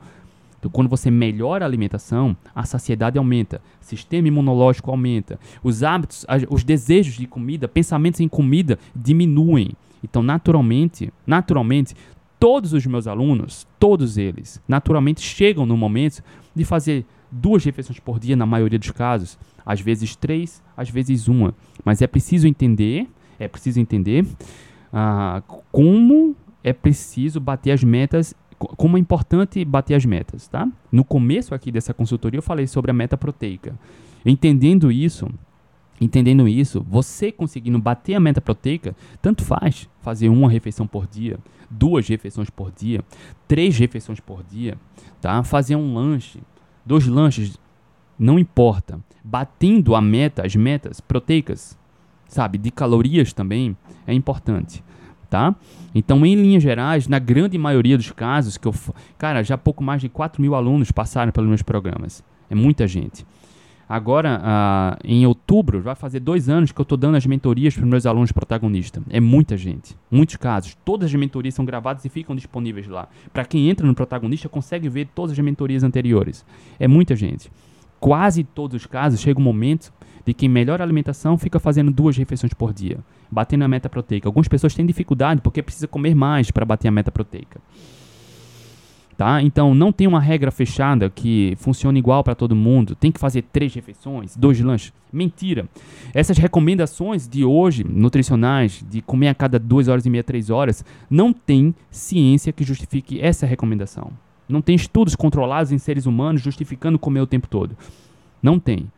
[0.57, 6.25] Então, quando você melhora a alimentação, a saciedade aumenta, o sistema imunológico aumenta, os hábitos,
[6.49, 9.71] os desejos de comida, pensamentos em comida diminuem.
[10.03, 11.93] Então, naturalmente, naturalmente,
[12.39, 16.23] todos os meus alunos, todos eles, naturalmente chegam no momento
[16.55, 21.27] de fazer duas refeições por dia na maioria dos casos, às vezes três, às vezes
[21.27, 21.53] uma.
[21.83, 24.25] Mas é preciso entender, é preciso entender
[24.91, 30.67] ah, como é preciso bater as metas, como é importante bater as metas, tá?
[30.91, 33.77] No começo aqui dessa consultoria eu falei sobre a meta proteica.
[34.25, 35.29] Entendendo isso,
[36.01, 41.37] Entendendo isso, você conseguindo bater a meta proteica, tanto faz fazer uma refeição por dia,
[41.69, 43.03] duas refeições por dia,
[43.47, 44.77] três refeições por dia,
[45.21, 45.43] tá?
[45.43, 46.39] Fazer um lanche,
[46.85, 47.59] dois lanches,
[48.17, 48.99] não importa.
[49.23, 51.77] Batendo a meta, as metas proteicas,
[52.27, 53.75] sabe, de calorias também,
[54.07, 54.81] é importante,
[55.29, 55.53] tá?
[55.93, 58.73] Então, em linhas gerais, na grande maioria dos casos que eu,
[59.17, 63.25] cara, já pouco mais de 4 mil alunos passaram pelos meus programas, é muita gente.
[63.89, 67.83] Agora, uh, em outubro, vai fazer dois anos que eu estou dando as mentorias para
[67.83, 69.01] os meus alunos protagonistas.
[69.09, 70.77] É muita gente, muitos casos.
[70.85, 73.07] Todas as mentorias são gravadas e ficam disponíveis lá.
[73.33, 76.45] Para quem entra no protagonista, consegue ver todas as mentorias anteriores.
[76.79, 77.51] É muita gente.
[77.99, 79.91] Quase todos os casos chega um momento
[80.23, 82.99] de quem melhora a alimentação fica fazendo duas refeições por dia,
[83.31, 84.27] batendo a meta proteica.
[84.27, 87.59] Algumas pessoas têm dificuldade porque precisa comer mais para bater a meta proteica.
[89.19, 89.41] Tá?
[89.41, 92.95] Então não tem uma regra fechada que funcione igual para todo mundo.
[92.95, 94.93] Tem que fazer três refeições, dois lanches.
[95.11, 95.67] Mentira.
[96.13, 100.85] Essas recomendações de hoje, nutricionais, de comer a cada duas horas e meia, três horas,
[101.09, 104.09] não tem ciência que justifique essa recomendação.
[104.47, 107.75] Não tem estudos controlados em seres humanos justificando comer o tempo todo.
[108.41, 108.89] Não tem.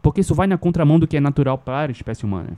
[0.00, 2.56] Porque isso vai na contramão do que é natural para a espécie humana.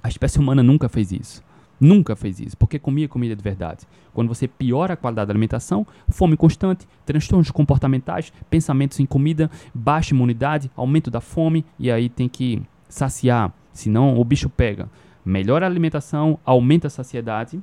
[0.00, 1.42] A espécie humana nunca fez isso.
[1.84, 3.86] Nunca fez isso, porque comia comida de verdade.
[4.14, 10.14] Quando você piora a qualidade da alimentação, fome constante, transtornos comportamentais, pensamentos em comida, baixa
[10.14, 14.88] imunidade, aumento da fome, e aí tem que saciar, senão o bicho pega.
[15.22, 17.62] Melhora a alimentação, aumenta a saciedade,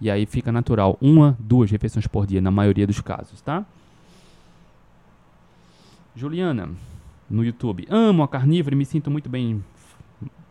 [0.00, 0.98] e aí fica natural.
[1.00, 3.64] Uma, duas refeições por dia, na maioria dos casos, tá?
[6.16, 6.70] Juliana,
[7.30, 7.86] no YouTube.
[7.88, 9.62] Amo a carnívora e me sinto muito bem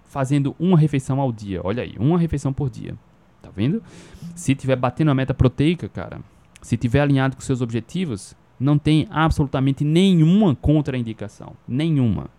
[0.08, 1.62] fazendo uma refeição ao dia.
[1.64, 2.96] Olha aí, uma refeição por dia.
[3.42, 3.82] Tá vendo?
[4.36, 6.20] Se tiver batendo a meta proteica, cara,
[6.62, 11.54] se tiver alinhado com seus objetivos, não tem absolutamente nenhuma contraindicação.
[11.68, 12.30] Nenhuma.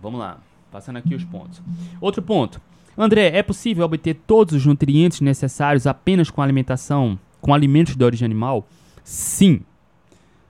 [0.00, 0.38] Vamos lá,
[0.70, 1.60] passando aqui os pontos.
[2.00, 2.60] Outro ponto.
[2.96, 8.26] André, é possível obter todos os nutrientes necessários apenas com alimentação, com alimentos de origem
[8.26, 8.66] animal?
[9.04, 9.60] Sim.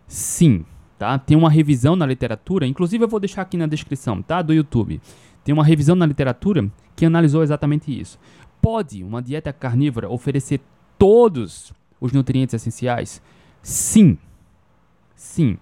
[0.07, 0.64] Sim.
[0.98, 1.16] Tá?
[1.16, 4.42] Tem uma revisão na literatura, inclusive eu vou deixar aqui na descrição, tá?
[4.42, 5.00] Do YouTube.
[5.44, 8.18] Tem uma revisão na literatura que analisou exatamente isso.
[8.61, 10.61] Pode uma dieta carnívora oferecer
[10.98, 13.22] todos os nutrientes essenciais?
[13.62, 14.18] Sim.
[15.14, 15.56] Sim.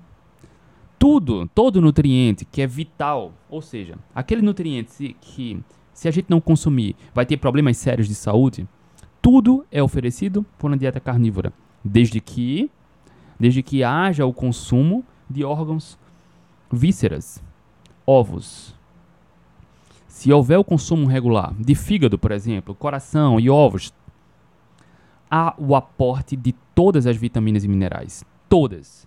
[0.99, 6.41] Tudo, todo nutriente que é vital, ou seja, aquele nutriente que se a gente não
[6.41, 8.67] consumir vai ter problemas sérios de saúde,
[9.21, 11.53] tudo é oferecido por uma dieta carnívora,
[11.85, 12.71] desde que
[13.39, 15.99] desde que haja o consumo de órgãos,
[16.71, 17.43] vísceras,
[18.07, 18.75] ovos.
[20.07, 23.93] Se houver o consumo regular de fígado, por exemplo, coração e ovos,
[25.31, 28.25] há o aporte de todas as vitaminas e minerais.
[28.49, 29.07] Todas.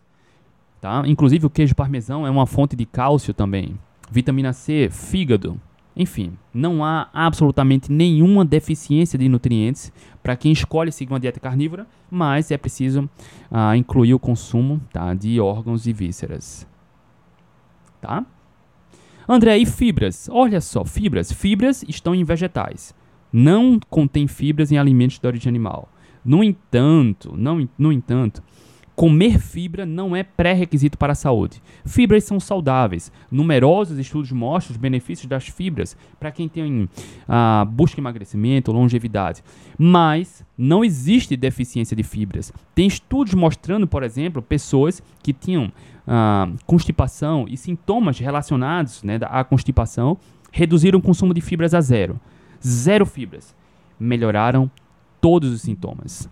[0.82, 1.04] Tá?
[1.06, 3.78] Inclusive o queijo parmesão é uma fonte de cálcio também.
[4.12, 5.60] Vitamina C, fígado.
[6.00, 9.92] Enfim, não há absolutamente nenhuma deficiência de nutrientes
[10.24, 13.10] para quem escolhe seguir uma dieta carnívora, mas é preciso
[13.52, 16.66] uh, incluir o consumo tá, de órgãos e vísceras.
[18.00, 18.26] Tá?
[19.28, 20.30] André, e fibras?
[20.32, 21.34] Olha só, fibras.
[21.34, 22.96] Fibras estão em vegetais.
[23.32, 25.90] Não contém fibras em alimentos de origem animal.
[26.24, 28.42] No entanto, não, no entanto,
[29.00, 31.64] Comer fibra não é pré-requisito para a saúde.
[31.86, 33.10] Fibras são saudáveis.
[33.32, 39.42] Numerosos estudos mostram os benefícios das fibras para quem tem uh, busca emagrecimento, longevidade.
[39.78, 42.52] Mas não existe deficiência de fibras.
[42.76, 45.68] Tem estudos mostrando, por exemplo, pessoas que tinham
[46.06, 50.18] uh, constipação e sintomas relacionados né, à constipação
[50.52, 52.20] reduziram o consumo de fibras a zero.
[52.62, 53.56] Zero fibras.
[53.98, 54.70] Melhoraram
[55.22, 56.30] todos os sintomas.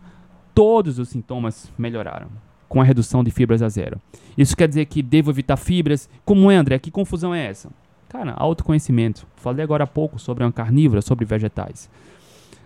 [0.54, 2.28] Todos os sintomas melhoraram
[2.68, 4.02] com a redução de fibras a zero.
[4.38, 6.10] Isso quer dizer que devo evitar fibras?
[6.26, 6.80] Como é, André?
[6.80, 7.70] Que confusão é essa?
[8.10, 9.28] Cara, autoconhecimento.
[9.36, 11.90] Falei agora há pouco sobre uma carnívora, sobre vegetais.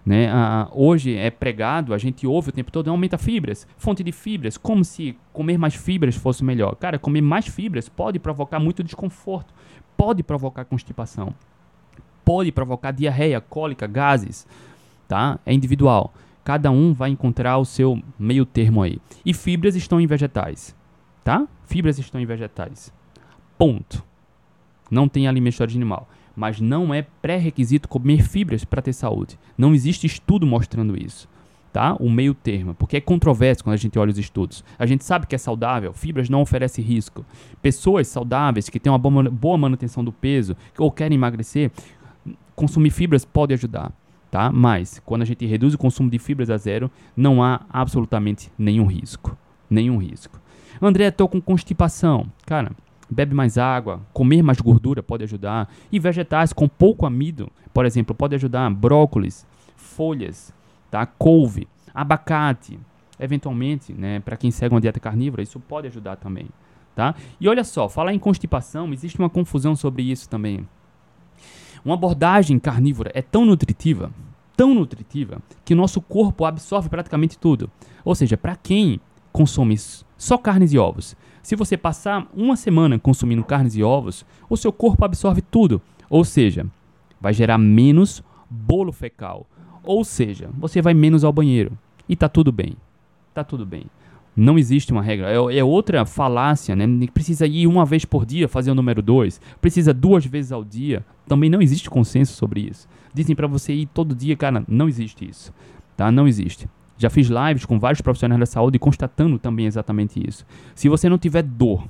[0.05, 0.29] Né?
[0.31, 4.57] Ah, hoje é pregado, a gente ouve o tempo todo, aumenta fibras, fonte de fibras,
[4.57, 6.75] como se comer mais fibras fosse melhor.
[6.75, 9.53] Cara, comer mais fibras pode provocar muito desconforto,
[9.95, 11.33] pode provocar constipação,
[12.25, 14.47] pode provocar diarreia, cólica, gases,
[15.07, 15.39] tá?
[15.45, 16.11] É individual.
[16.43, 18.99] Cada um vai encontrar o seu meio termo aí.
[19.25, 20.75] E fibras estão em vegetais,
[21.23, 21.47] tá?
[21.65, 22.91] Fibras estão em vegetais.
[23.57, 24.03] Ponto.
[24.89, 29.37] Não tem alimento de animal mas não é pré-requisito comer fibras para ter saúde.
[29.57, 31.27] Não existe estudo mostrando isso.
[31.73, 31.95] Tá?
[32.01, 34.61] O meio termo, porque é controverso quando a gente olha os estudos.
[34.77, 37.25] A gente sabe que é saudável, fibras não oferecem risco.
[37.61, 41.71] Pessoas saudáveis que têm uma boa manutenção do peso ou querem emagrecer,
[42.57, 43.93] consumir fibras pode ajudar.
[44.31, 44.49] Tá?
[44.49, 48.85] Mas quando a gente reduz o consumo de fibras a zero, não há absolutamente nenhum
[48.85, 49.37] risco.
[49.69, 50.39] Nenhum risco.
[50.81, 52.31] André, estou com constipação.
[52.45, 52.71] Cara,
[53.09, 55.69] bebe mais água, comer mais gordura pode ajudar.
[55.91, 60.53] E vegetais com pouco amido, por exemplo, pode ajudar brócolis, folhas,
[60.89, 61.05] tá?
[61.05, 62.79] couve, abacate.
[63.19, 66.47] Eventualmente, né, para quem segue uma dieta carnívora, isso pode ajudar também.
[66.95, 67.15] Tá?
[67.39, 70.65] E olha só, falar em constipação, existe uma confusão sobre isso também.
[71.83, 74.11] Uma abordagem carnívora é tão nutritiva,
[74.55, 77.69] tão nutritiva, que nosso corpo absorve praticamente tudo.
[78.05, 78.99] Ou seja, para quem
[79.31, 79.77] consome
[80.17, 84.71] só carnes e ovos, se você passar uma semana consumindo carnes e ovos, o seu
[84.71, 85.81] corpo absorve tudo.
[86.09, 86.67] Ou seja,
[87.19, 89.47] vai gerar menos bolo fecal.
[89.83, 91.77] Ou seja, você vai menos ao banheiro.
[92.07, 92.75] E tá tudo bem.
[93.33, 93.85] Tá tudo bem.
[94.35, 95.29] Não existe uma regra.
[95.29, 96.85] É, é outra falácia, né?
[97.13, 99.41] Precisa ir uma vez por dia fazer o número 2.
[99.59, 101.05] Precisa duas vezes ao dia.
[101.27, 102.87] Também não existe consenso sobre isso.
[103.13, 105.53] Dizem para você ir todo dia, cara, não existe isso.
[105.97, 106.11] Tá?
[106.11, 106.67] Não existe.
[106.97, 110.45] Já fiz lives com vários profissionais da saúde constatando também exatamente isso.
[110.75, 111.87] Se você não tiver dor,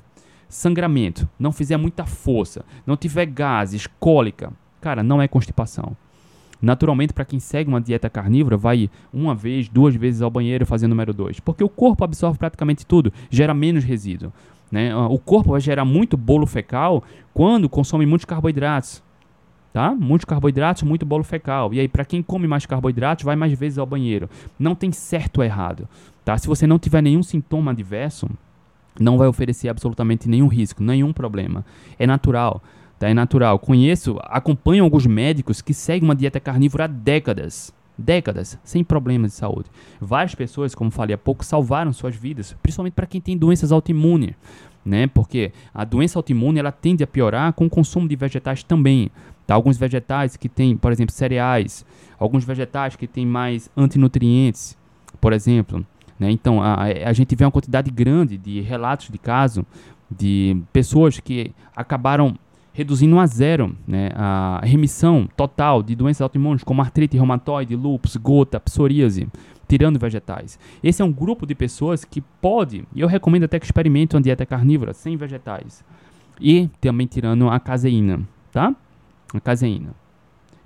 [0.48, 5.96] sangramento, não fizer muita força, não tiver gases, cólica, cara, não é constipação.
[6.62, 10.90] Naturalmente, para quem segue uma dieta carnívora, vai uma vez, duas vezes ao banheiro fazendo
[10.90, 14.32] número dois, porque o corpo absorve praticamente tudo, gera menos resíduo.
[14.70, 14.94] Né?
[14.96, 17.02] O corpo vai gerar muito bolo fecal
[17.34, 19.02] quando consome muitos carboidratos
[19.72, 19.94] tá?
[19.94, 21.72] Muitos carboidratos, muito bolo fecal.
[21.72, 24.28] E aí, para quem come mais carboidratos, vai mais vezes ao banheiro.
[24.58, 25.88] Não tem certo ou errado,
[26.24, 26.36] tá?
[26.36, 28.28] Se você não tiver nenhum sintoma adverso,
[29.00, 31.64] não vai oferecer absolutamente nenhum risco, nenhum problema.
[31.98, 32.62] É natural,
[33.02, 33.08] tá?
[33.08, 33.58] É natural.
[33.58, 37.72] Conheço, acompanho alguns médicos que seguem uma dieta carnívora há décadas.
[37.98, 39.68] Décadas, sem problemas de saúde.
[40.00, 44.34] Várias pessoas, como falei há pouco, salvaram suas vidas, principalmente para quem tem doenças autoimunes
[44.84, 45.06] né?
[45.06, 49.10] Porque a doença autoimune ela tende a piorar com o consumo de vegetais também.
[49.46, 49.54] Tá?
[49.54, 51.86] Alguns vegetais que têm, por exemplo, cereais,
[52.18, 54.76] alguns vegetais que têm mais antinutrientes,
[55.20, 55.86] por exemplo.
[56.18, 56.32] Né?
[56.32, 59.64] Então, a, a gente vê uma quantidade grande de relatos de caso
[60.10, 62.36] de pessoas que acabaram
[62.72, 68.58] reduzindo a zero né, a remissão total de doenças autoimunes como artrite reumatoide, lúpus, gota,
[68.58, 69.28] psoríase,
[69.68, 70.58] tirando vegetais.
[70.82, 74.22] Esse é um grupo de pessoas que pode, e eu recomendo até que experimente uma
[74.22, 75.84] dieta carnívora sem vegetais.
[76.40, 78.74] E também tirando a caseína, tá?
[79.32, 79.94] A caseína.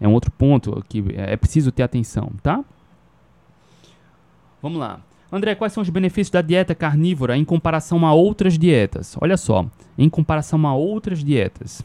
[0.01, 2.65] É um outro ponto que é preciso ter atenção, tá?
[4.63, 5.01] Vamos lá.
[5.31, 9.17] André, quais são os benefícios da dieta carnívora em comparação a outras dietas?
[9.21, 9.67] Olha só,
[9.99, 11.85] em comparação a outras dietas,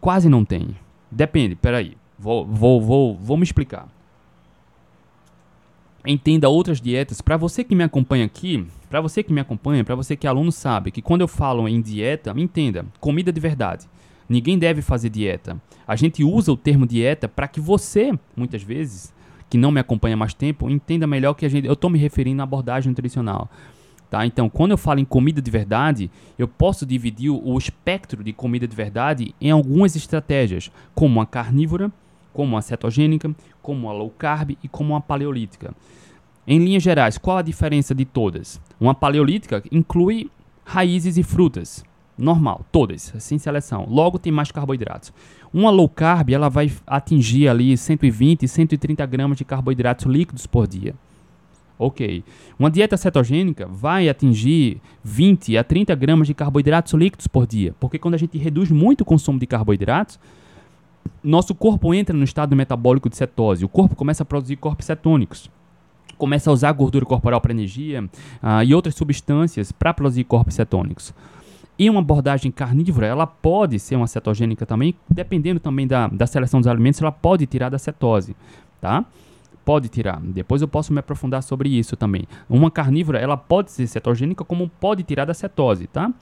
[0.00, 0.76] quase não tem.
[1.10, 1.96] Depende, peraí.
[2.18, 3.88] Vou, vou, vou, vou me explicar.
[6.06, 7.20] Entenda outras dietas.
[7.20, 10.30] Para você que me acompanha aqui, para você que me acompanha, para você que é
[10.30, 13.86] aluno sabe que quando eu falo em dieta, entenda, comida de verdade.
[14.28, 15.60] Ninguém deve fazer dieta.
[15.86, 19.12] A gente usa o termo dieta para que você, muitas vezes,
[19.48, 22.40] que não me acompanha mais tempo, entenda melhor que a gente, eu estou me referindo
[22.40, 23.50] à abordagem nutricional.
[24.08, 24.24] Tá?
[24.24, 28.66] Então, quando eu falo em comida de verdade, eu posso dividir o espectro de comida
[28.66, 31.90] de verdade em algumas estratégias, como a carnívora,
[32.32, 35.74] como a cetogênica, como a low carb e como a paleolítica.
[36.46, 38.60] Em linhas gerais, qual a diferença de todas?
[38.78, 40.30] Uma paleolítica inclui
[40.64, 41.84] raízes e frutas,
[42.16, 43.86] normal, todas, sem seleção.
[43.88, 45.12] Logo tem mais carboidratos.
[45.52, 50.94] Uma low carb, ela vai atingir ali 120, 130 gramas de carboidratos líquidos por dia.
[51.78, 52.24] Ok.
[52.58, 57.98] Uma dieta cetogênica vai atingir 20 a 30 gramas de carboidratos líquidos por dia, porque
[57.98, 60.18] quando a gente reduz muito o consumo de carboidratos,
[61.22, 63.64] nosso corpo entra no estado metabólico de cetose.
[63.64, 65.50] O corpo começa a produzir corpos cetônicos
[66.16, 71.14] começa a usar gordura corporal para energia uh, e outras substâncias para produzir corpos cetônicos.
[71.78, 76.58] E uma abordagem carnívora, ela pode ser uma cetogênica também, dependendo também da, da seleção
[76.60, 78.34] dos alimentos, ela pode tirar da cetose,
[78.80, 79.04] tá?
[79.66, 80.20] Pode tirar.
[80.22, 82.22] Depois eu posso me aprofundar sobre isso também.
[82.48, 86.12] Uma carnívora, ela pode ser cetogênica como pode tirar da cetose, tá?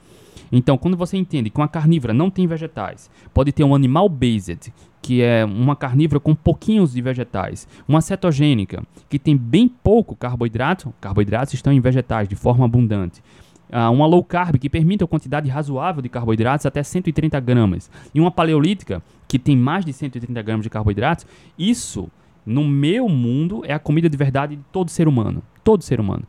[0.51, 4.73] Então, quando você entende que uma carnívora não tem vegetais, pode ter um animal based,
[4.99, 10.91] que é uma carnívora com pouquinhos de vegetais, uma cetogênica, que tem bem pouco carboidrato,
[10.99, 13.21] carboidratos estão em vegetais de forma abundante,
[13.69, 18.19] uh, uma low carb que permite a quantidade razoável de carboidratos até 130 gramas, e
[18.19, 22.09] uma paleolítica que tem mais de 130 gramas de carboidratos, isso
[22.45, 25.41] no meu mundo, é a comida de verdade de todo ser humano.
[25.63, 26.23] Todo ser humano.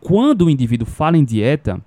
[0.00, 1.80] Quando o indivíduo fala em dieta,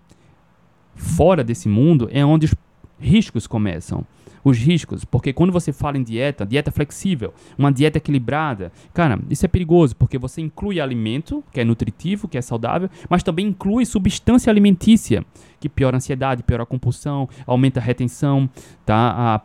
[0.96, 2.56] fora desse mundo, é onde os
[3.00, 4.06] riscos começam.
[4.44, 9.46] Os riscos, porque quando você fala em dieta, dieta flexível, uma dieta equilibrada, cara, isso
[9.46, 13.86] é perigoso, porque você inclui alimento, que é nutritivo, que é saudável, mas também inclui
[13.86, 15.26] substância alimentícia,
[15.60, 18.50] que piora a ansiedade, piora a compulsão, aumenta a retenção,
[18.86, 19.14] tá?
[19.36, 19.40] A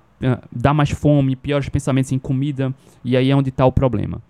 [0.50, 4.20] dá mais fome, piores pensamentos em comida, e aí é onde está o problema.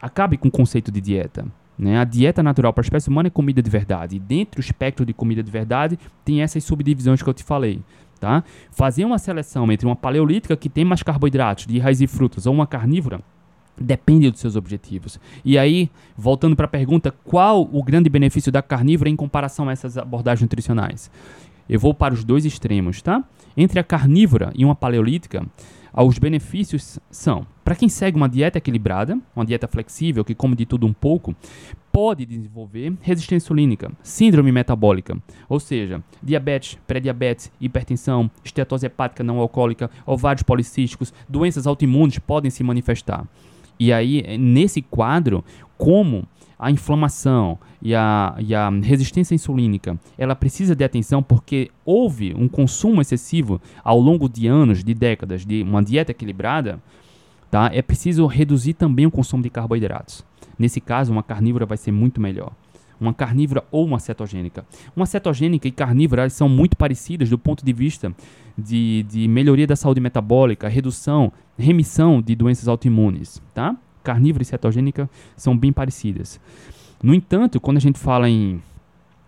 [0.00, 1.46] Acabe com o conceito de dieta.
[1.78, 1.98] Né?
[1.98, 4.16] A dieta natural para a espécie humana é comida de verdade.
[4.16, 7.80] E dentro do espectro de comida de verdade tem essas subdivisões que eu te falei.
[8.20, 8.44] Tá?
[8.70, 12.54] Fazer uma seleção entre uma paleolítica que tem mais carboidratos, de raiz e frutas, ou
[12.54, 13.20] uma carnívora,
[13.76, 15.18] depende dos seus objetivos.
[15.44, 19.72] E aí, voltando para a pergunta, qual o grande benefício da carnívora em comparação a
[19.72, 21.10] essas abordagens nutricionais?
[21.72, 23.24] Eu vou para os dois extremos, tá?
[23.56, 25.42] Entre a carnívora e uma paleolítica,
[25.94, 30.66] os benefícios são: para quem segue uma dieta equilibrada, uma dieta flexível que come de
[30.66, 31.34] tudo um pouco,
[31.90, 35.16] pode desenvolver resistência insulínica, síndrome metabólica,
[35.48, 42.62] ou seja, diabetes, pré-diabetes, hipertensão, estetose hepática não alcoólica, ovários policísticos, doenças autoimunes podem se
[42.62, 43.26] manifestar.
[43.80, 45.42] E aí, nesse quadro,
[45.78, 46.28] como
[46.62, 52.46] a inflamação e a, e a resistência insulínica, ela precisa de atenção porque houve um
[52.46, 56.80] consumo excessivo ao longo de anos, de décadas, de uma dieta equilibrada,
[57.50, 57.68] tá?
[57.74, 60.24] é preciso reduzir também o consumo de carboidratos.
[60.56, 62.52] Nesse caso, uma carnívora vai ser muito melhor.
[63.00, 64.64] Uma carnívora ou uma cetogênica.
[64.94, 68.14] Uma cetogênica e carnívora são muito parecidas do ponto de vista
[68.56, 73.42] de, de melhoria da saúde metabólica, redução, remissão de doenças autoimunes.
[73.52, 73.76] Tá?
[74.02, 76.40] Carnívora e cetogênica são bem parecidas.
[77.02, 78.62] No entanto, quando a gente fala em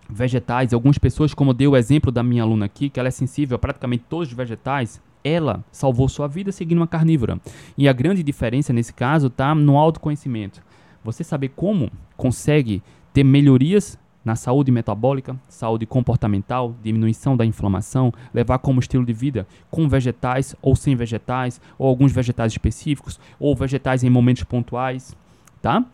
[0.09, 3.55] vegetais, algumas pessoas, como deu o exemplo da minha aluna aqui, que ela é sensível
[3.55, 7.39] a praticamente todos os vegetais, ela salvou sua vida seguindo uma carnívora.
[7.77, 10.61] E a grande diferença nesse caso está no autoconhecimento.
[11.03, 18.57] Você saber como consegue ter melhorias na saúde metabólica, saúde comportamental, diminuição da inflamação, levar
[18.57, 24.03] como estilo de vida com vegetais ou sem vegetais, ou alguns vegetais específicos, ou vegetais
[24.03, 25.15] em momentos pontuais,
[25.61, 25.85] tá?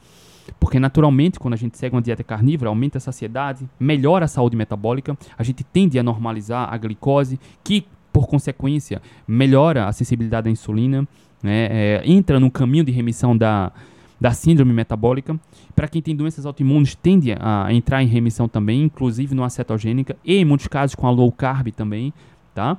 [0.59, 4.55] Porque naturalmente, quando a gente segue uma dieta carnívora, aumenta a saciedade, melhora a saúde
[4.55, 10.51] metabólica, a gente tende a normalizar a glicose, que por consequência melhora a sensibilidade à
[10.51, 11.07] insulina,
[11.43, 11.67] né?
[11.71, 13.71] é, entra no caminho de remissão da,
[14.19, 15.39] da síndrome metabólica.
[15.82, 20.36] Para quem tem doenças autoimunes, tende a entrar em remissão também, inclusive no acetogênica e
[20.36, 22.13] em muitos casos com a low carb também,
[22.53, 22.77] tá?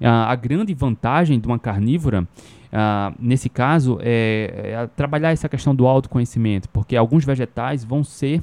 [0.00, 2.26] a grande vantagem de uma carnívora,
[3.20, 8.42] nesse caso, é, é, trabalhar essa questão do autoconhecimento, porque alguns vegetais vão ser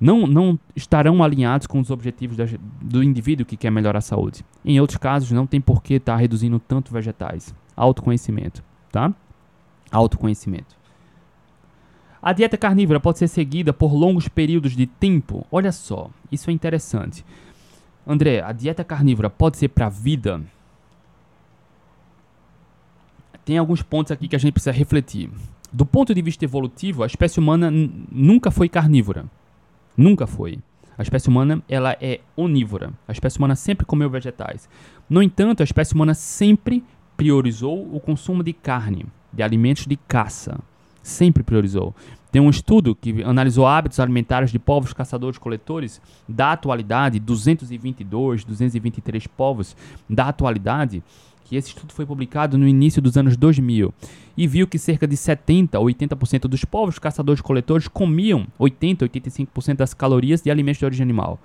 [0.00, 2.46] não, não estarão alinhados com os objetivos da,
[2.82, 4.44] do indivíduo que quer melhorar a saúde.
[4.64, 7.54] Em outros casos, não tem por que estar tá reduzindo tanto vegetais.
[7.76, 8.60] Autoconhecimento,
[8.90, 9.14] tá?
[9.92, 10.82] Autoconhecimento.
[12.26, 15.46] A dieta carnívora pode ser seguida por longos períodos de tempo.
[15.52, 17.22] Olha só, isso é interessante.
[18.06, 20.40] André, a dieta carnívora pode ser para a vida?
[23.44, 25.30] Tem alguns pontos aqui que a gente precisa refletir.
[25.70, 29.26] Do ponto de vista evolutivo, a espécie humana nunca foi carnívora.
[29.94, 30.60] Nunca foi.
[30.96, 32.94] A espécie humana ela é onívora.
[33.06, 34.66] A espécie humana sempre comeu vegetais.
[35.10, 36.82] No entanto, a espécie humana sempre
[37.18, 40.58] priorizou o consumo de carne, de alimentos de caça
[41.04, 41.94] sempre priorizou.
[42.32, 49.76] Tem um estudo que analisou hábitos alimentares de povos caçadores-coletores da atualidade, 222, 223 povos
[50.10, 51.00] da atualidade,
[51.44, 53.94] que esse estudo foi publicado no início dos anos 2000
[54.36, 59.94] e viu que cerca de 70 ou 80% dos povos caçadores-coletores comiam 80 85% das
[59.94, 61.38] calorias de alimentos de origem animal.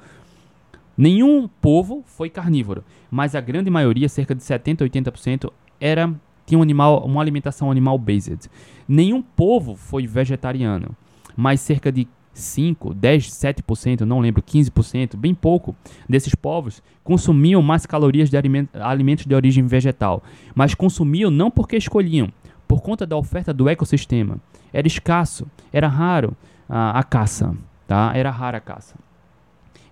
[0.98, 6.14] Nenhum povo foi carnívoro, mas a grande maioria, cerca de 70 80%, era
[6.50, 8.50] tinha um animal, uma alimentação animal based.
[8.88, 10.96] Nenhum povo foi vegetariano,
[11.38, 15.76] mas cerca de 5, 10, 7%, não lembro, 15%, bem pouco
[16.08, 18.38] desses povos consumiam mais calorias de
[18.80, 20.24] alimentos de origem vegetal,
[20.56, 22.32] mas consumiam não porque escolhiam,
[22.68, 24.38] por conta da oferta do ecossistema.
[24.74, 26.36] Era escasso, era raro
[26.68, 27.56] a, a caça,
[27.88, 28.12] tá?
[28.16, 28.96] Era rara a caça.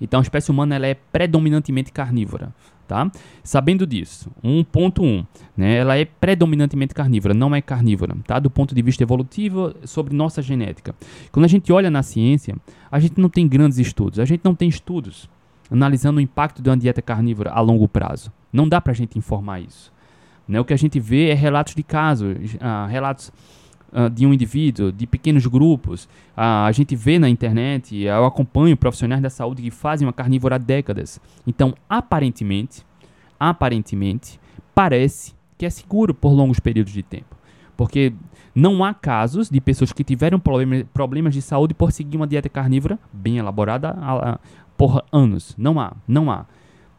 [0.02, 2.54] Então a espécie humana ela é predominantemente carnívora,
[2.88, 3.12] tá?
[3.44, 5.26] Sabendo disso, 1.1,
[5.56, 8.40] né, ela é predominantemente carnívora, não é carnívora, tá?
[8.40, 10.96] Do ponto de vista evolutivo, sobre nossa genética.
[11.32, 12.56] Quando a gente olha na ciência,
[12.92, 15.30] a gente não tem grandes estudos, a gente não tem estudos
[15.70, 18.32] analisando o impacto de uma dieta carnívora a longo prazo.
[18.52, 19.92] Não dá para a gente informar isso.
[20.48, 20.60] Né?
[20.60, 23.32] O que a gente vê é relatos de casos, uh, relatos
[23.92, 26.08] uh, de um indivíduo, de pequenos grupos.
[26.36, 30.58] A gente vê na internet, eu acompanho profissionais da saúde que fazem uma carnívora há
[30.58, 31.20] décadas.
[31.46, 32.86] Então, aparentemente,
[33.40, 34.40] aparentemente,
[34.74, 37.36] parece que é seguro por longos períodos de tempo.
[37.76, 38.14] Porque
[38.54, 42.50] não há casos de pessoas que tiveram problema, problemas de saúde por seguir uma dieta
[42.50, 43.96] carnívora bem elaborada
[44.76, 45.56] por anos.
[45.58, 46.46] Não há, não há.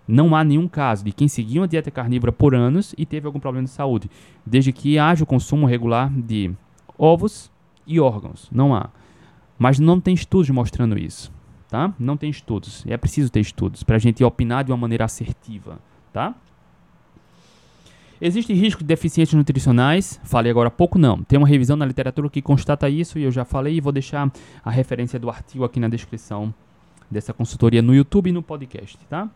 [0.07, 3.39] Não há nenhum caso de quem seguiu uma dieta carnívora por anos e teve algum
[3.39, 4.11] problema de saúde,
[4.47, 6.51] desde que haja o consumo regular de
[6.99, 7.51] ovos
[7.87, 8.49] e órgãos.
[8.53, 8.91] Não há.
[9.59, 11.33] Mas não tem estudos mostrando isso,
[11.69, 11.95] tá?
[11.99, 12.85] Não tem estudos.
[12.87, 15.79] É preciso ter estudos para a gente opinar de uma maneira assertiva,
[16.13, 16.35] tá?
[18.21, 20.21] Existe risco de deficiências nutricionais?
[20.25, 21.23] Falei agora há pouco, não.
[21.23, 24.31] Tem uma revisão na literatura que constata isso e eu já falei e vou deixar
[24.65, 26.53] a referência do artigo aqui na descrição
[27.09, 29.31] dessa consultoria no YouTube e no podcast, tá?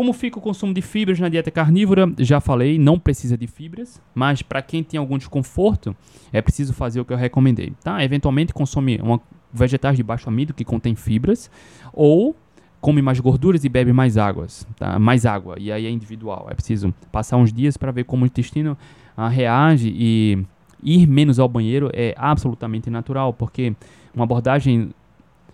[0.00, 2.10] Como fica o consumo de fibras na dieta carnívora?
[2.20, 5.94] Já falei, não precisa de fibras, mas para quem tem algum desconforto,
[6.32, 8.02] é preciso fazer o que eu recomendei, tá?
[8.02, 9.20] Eventualmente consome uma,
[9.52, 11.50] vegetais de baixo amido que contém fibras
[11.92, 12.34] ou
[12.80, 14.98] come mais gorduras e bebe mais águas, tá?
[14.98, 16.46] Mais água, e aí é individual.
[16.50, 18.78] É preciso passar uns dias para ver como o intestino
[19.14, 20.42] ah, reage e
[20.82, 23.76] ir menos ao banheiro é absolutamente natural, porque
[24.14, 24.94] uma abordagem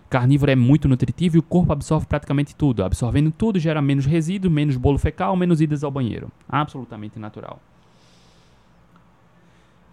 [0.09, 2.83] Carnívoro é muito nutritivo e o corpo absorve praticamente tudo.
[2.83, 6.31] Absorvendo tudo gera menos resíduo, menos bolo fecal, menos idas ao banheiro.
[6.47, 7.59] Absolutamente natural.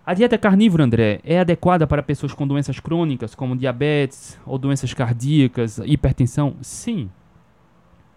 [0.06, 4.92] A dieta carnívora, André, é adequada para pessoas com doenças crônicas, como diabetes ou doenças
[4.92, 6.56] cardíacas, hipertensão?
[6.60, 7.10] Sim.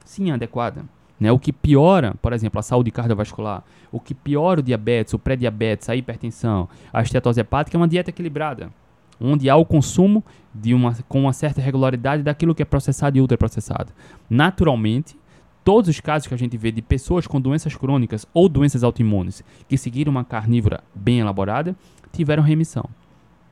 [0.04, 0.84] Sim, é adequada.
[1.20, 1.32] Né?
[1.32, 5.90] O que piora, por exemplo, a saúde cardiovascular, o que piora o diabetes, o pré-diabetes,
[5.90, 8.70] a hipertensão, a estetose hepática é uma dieta equilibrada
[9.20, 13.22] onde há o consumo de uma, com uma certa regularidade daquilo que é processado e
[13.22, 13.92] ultraprocessado.
[14.30, 15.16] Naturalmente,
[15.64, 19.44] todos os casos que a gente vê de pessoas com doenças crônicas ou doenças autoimunes
[19.68, 21.76] que seguiram uma carnívora bem elaborada
[22.12, 22.86] tiveram remissão,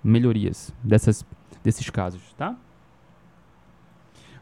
[0.03, 1.26] melhorias dessas,
[1.63, 2.55] desses casos, tá?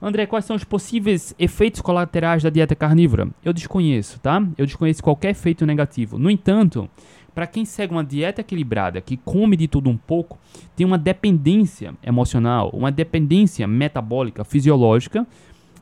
[0.01, 3.29] André, quais são os possíveis efeitos colaterais da dieta carnívora?
[3.43, 4.45] Eu desconheço, tá?
[4.57, 6.19] Eu desconheço qualquer efeito negativo.
[6.19, 6.89] No entanto,
[7.33, 10.37] para quem segue uma dieta equilibrada, que come de tudo um pouco,
[10.75, 15.25] tem uma dependência emocional, uma dependência metabólica, fisiológica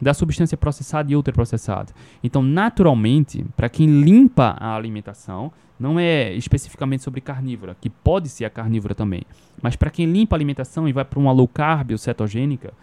[0.01, 1.93] da substância processada e ultraprocessada.
[2.23, 8.45] Então, naturalmente, para quem limpa a alimentação, não é especificamente sobre carnívora, que pode ser
[8.45, 9.23] a carnívora também,
[9.61, 12.73] mas para quem limpa a alimentação e vai para uma low carb ou cetogênica,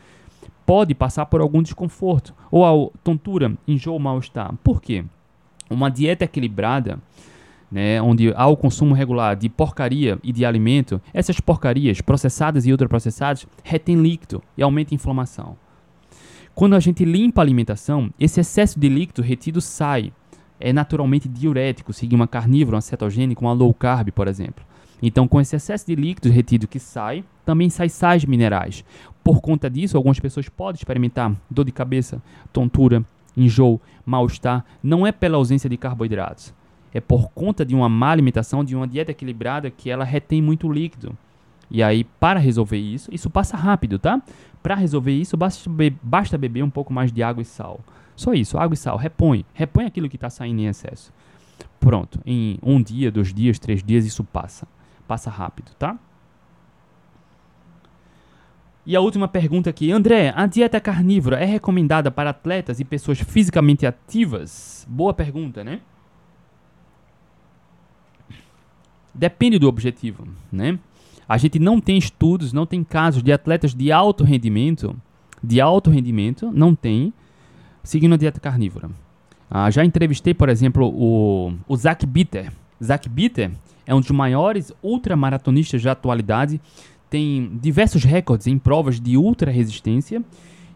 [0.67, 4.55] pode passar por algum desconforto, ou a tontura, enjoo, mal-estar.
[4.63, 5.05] Por quê?
[5.71, 6.99] Uma dieta equilibrada
[7.71, 12.73] né, onde há o consumo regular de porcaria e de alimento, essas porcarias, processadas e
[12.73, 15.57] ultraprocessadas, retêm líquido e aumentam a inflamação.
[16.55, 20.13] Quando a gente limpa a alimentação, esse excesso de líquido retido sai.
[20.59, 24.65] É naturalmente diurético, seguir uma carnívora, uma cetogênica, uma low carb, por exemplo.
[25.01, 28.85] Então, com esse excesso de líquido retido que sai, também sai sais minerais.
[29.23, 32.21] Por conta disso, algumas pessoas podem experimentar dor de cabeça,
[32.53, 33.05] tontura,
[33.37, 34.65] enjoo, mal-estar.
[34.83, 36.53] Não é pela ausência de carboidratos,
[36.93, 40.71] é por conta de uma má alimentação, de uma dieta equilibrada, que ela retém muito
[40.71, 41.17] líquido.
[41.71, 44.23] E aí, para resolver isso, isso passa rápido, tá?
[44.63, 47.81] Para resolver isso, basta, be basta beber um pouco mais de água e sal.
[48.17, 48.97] Só isso, água e sal.
[48.97, 49.45] Repõe.
[49.53, 51.13] Repõe aquilo que está saindo em excesso.
[51.79, 52.21] Pronto.
[52.27, 54.67] Em um dia, dois dias, três dias, isso passa.
[55.07, 55.99] Passa rápido, tá?
[58.85, 59.93] E a última pergunta aqui.
[59.93, 64.87] André, a dieta carnívora é recomendada para atletas e pessoas fisicamente ativas?
[64.89, 65.81] Boa pergunta, né?
[69.19, 70.79] Depende do objetivo, né?
[71.29, 74.97] A gente não tem estudos, não tem casos de atletas de alto rendimento,
[75.43, 77.13] de alto rendimento, não tem,
[77.83, 78.89] seguindo a dieta carnívora.
[79.51, 82.53] Ah, já entrevistei, por exemplo, o, o Zach Bitter.
[82.83, 83.51] Zach Bitter
[83.85, 86.61] é um dos maiores ultramaratonistas da atualidade,
[87.11, 90.23] tem diversos recordes em provas de ultra resistência.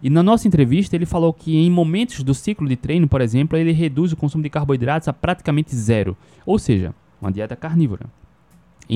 [0.02, 3.56] E na nossa entrevista ele falou que em momentos do ciclo de treino, por exemplo,
[3.56, 8.10] ele reduz o consumo de carboidratos a praticamente zero, ou seja, uma dieta carnívora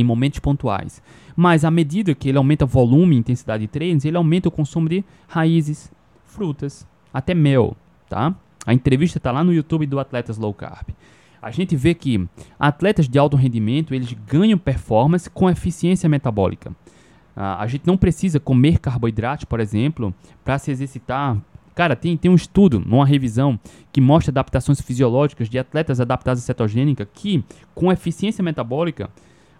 [0.00, 1.02] em momentos pontuais.
[1.34, 4.88] Mas à medida que ele aumenta volume e intensidade de treinos, ele aumenta o consumo
[4.88, 5.90] de raízes,
[6.26, 7.76] frutas, até mel,
[8.08, 8.34] tá?
[8.66, 10.88] A entrevista está lá no YouTube do Atletas Low Carb.
[11.40, 12.26] A gente vê que
[12.58, 16.74] atletas de alto rendimento, eles ganham performance com eficiência metabólica.
[17.34, 21.38] A gente não precisa comer carboidratos, por exemplo, para se exercitar
[21.76, 23.60] Cara, tem, tem um estudo, uma revisão,
[23.92, 27.44] que mostra adaptações fisiológicas de atletas adaptados à cetogênica que,
[27.74, 29.10] com eficiência metabólica,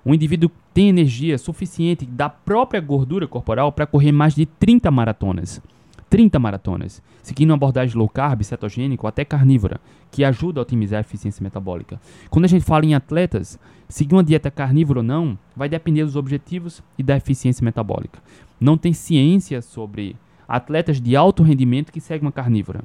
[0.07, 5.61] o indivíduo tem energia suficiente da própria gordura corporal para correr mais de 30 maratonas.
[6.09, 9.81] 30 maratonas, seguindo uma abordagem low carb, cetogênica ou até carnívora,
[10.13, 12.01] que ajuda a otimizar a eficiência metabólica.
[12.31, 16.15] Quando a gente fala em atletas, seguir uma dieta carnívora ou não vai depender dos
[16.15, 18.23] objetivos e da eficiência metabólica.
[18.61, 20.15] Não tem ciência sobre
[20.47, 22.85] atletas de alto rendimento que seguem uma carnívora.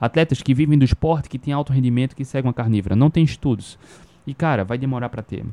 [0.00, 2.96] Atletas que vivem do esporte que têm alto rendimento que seguem uma carnívora.
[2.96, 3.78] Não tem estudos.
[4.26, 5.44] E cara, vai demorar para ter.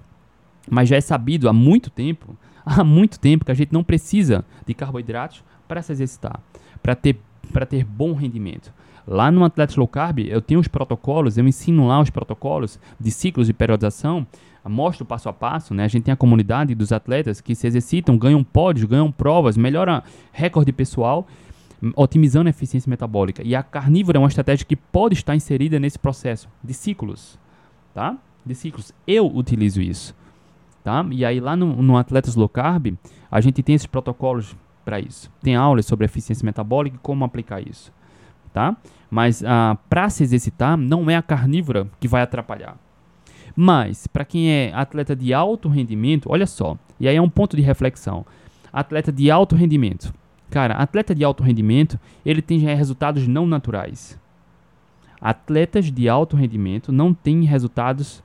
[0.70, 2.36] Mas já é sabido há muito tempo,
[2.66, 6.39] há muito tempo que a gente não precisa de carboidratos para se exercitar,
[6.82, 7.20] para ter
[7.51, 8.74] para ter bom rendimento.
[9.07, 13.11] Lá no Atletas Low Carb, eu tenho os protocolos, eu ensino lá os protocolos de
[13.11, 14.26] ciclos de periodização,
[14.68, 15.84] mostro passo a passo, né?
[15.84, 20.03] A gente tem a comunidade dos atletas que se exercitam, ganham pódios, ganham provas, melhora
[20.32, 21.28] recorde pessoal,
[21.95, 23.43] otimizando a eficiência metabólica.
[23.43, 27.38] E a carnívora é uma estratégia que pode estar inserida nesse processo de ciclos,
[27.93, 28.18] tá?
[28.43, 28.91] De ciclos.
[29.05, 30.16] Eu utilizo isso,
[30.86, 31.06] tá?
[31.12, 32.94] E aí lá no, no Atletas Low Carb,
[33.30, 34.56] a gente tem esses protocolos
[34.86, 35.30] para isso.
[35.42, 37.92] Tem aulas sobre eficiência metabólica e como aplicar isso
[38.56, 38.76] tá?
[39.12, 42.78] Mas ah, para se exercitar, não é a carnívora que vai atrapalhar.
[43.54, 47.56] Mas, para quem é atleta de alto rendimento, olha só, e aí é um ponto
[47.56, 48.26] de reflexão.
[48.72, 50.14] Atleta de alto rendimento.
[50.50, 54.20] Cara, atleta de alto rendimento, ele tem resultados não naturais.
[55.20, 58.24] Atletas de alto rendimento não têm resultados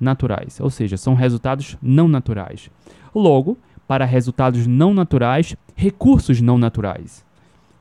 [0.00, 2.70] naturais, ou seja, são resultados não naturais.
[3.14, 7.24] Logo, para resultados não naturais, recursos não naturais.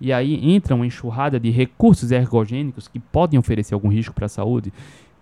[0.02, 4.30] E aí entra uma enxurrada de recursos ergogênicos que podem oferecer algum risco para a
[4.30, 4.72] saúde.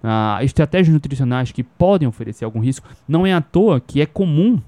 [0.03, 2.87] Uh, estratégias nutricionais que podem oferecer algum risco.
[3.07, 4.61] Não é à toa que é comum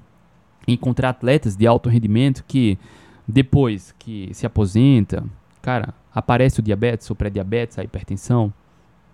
[0.66, 2.78] encontrar atletas de alto rendimento que
[3.26, 5.24] depois que se aposenta,
[5.62, 8.52] cara, aparece o diabetes, o pré-diabetes, a hipertensão,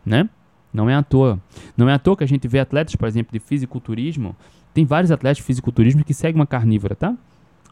[0.05, 0.29] né?
[0.73, 1.41] Não é à toa.
[1.77, 4.37] Não é à toa que a gente vê atletas, por exemplo, de fisiculturismo.
[4.75, 7.17] Tem vários atletas de fisiculturismo que seguem uma carnívora, tá?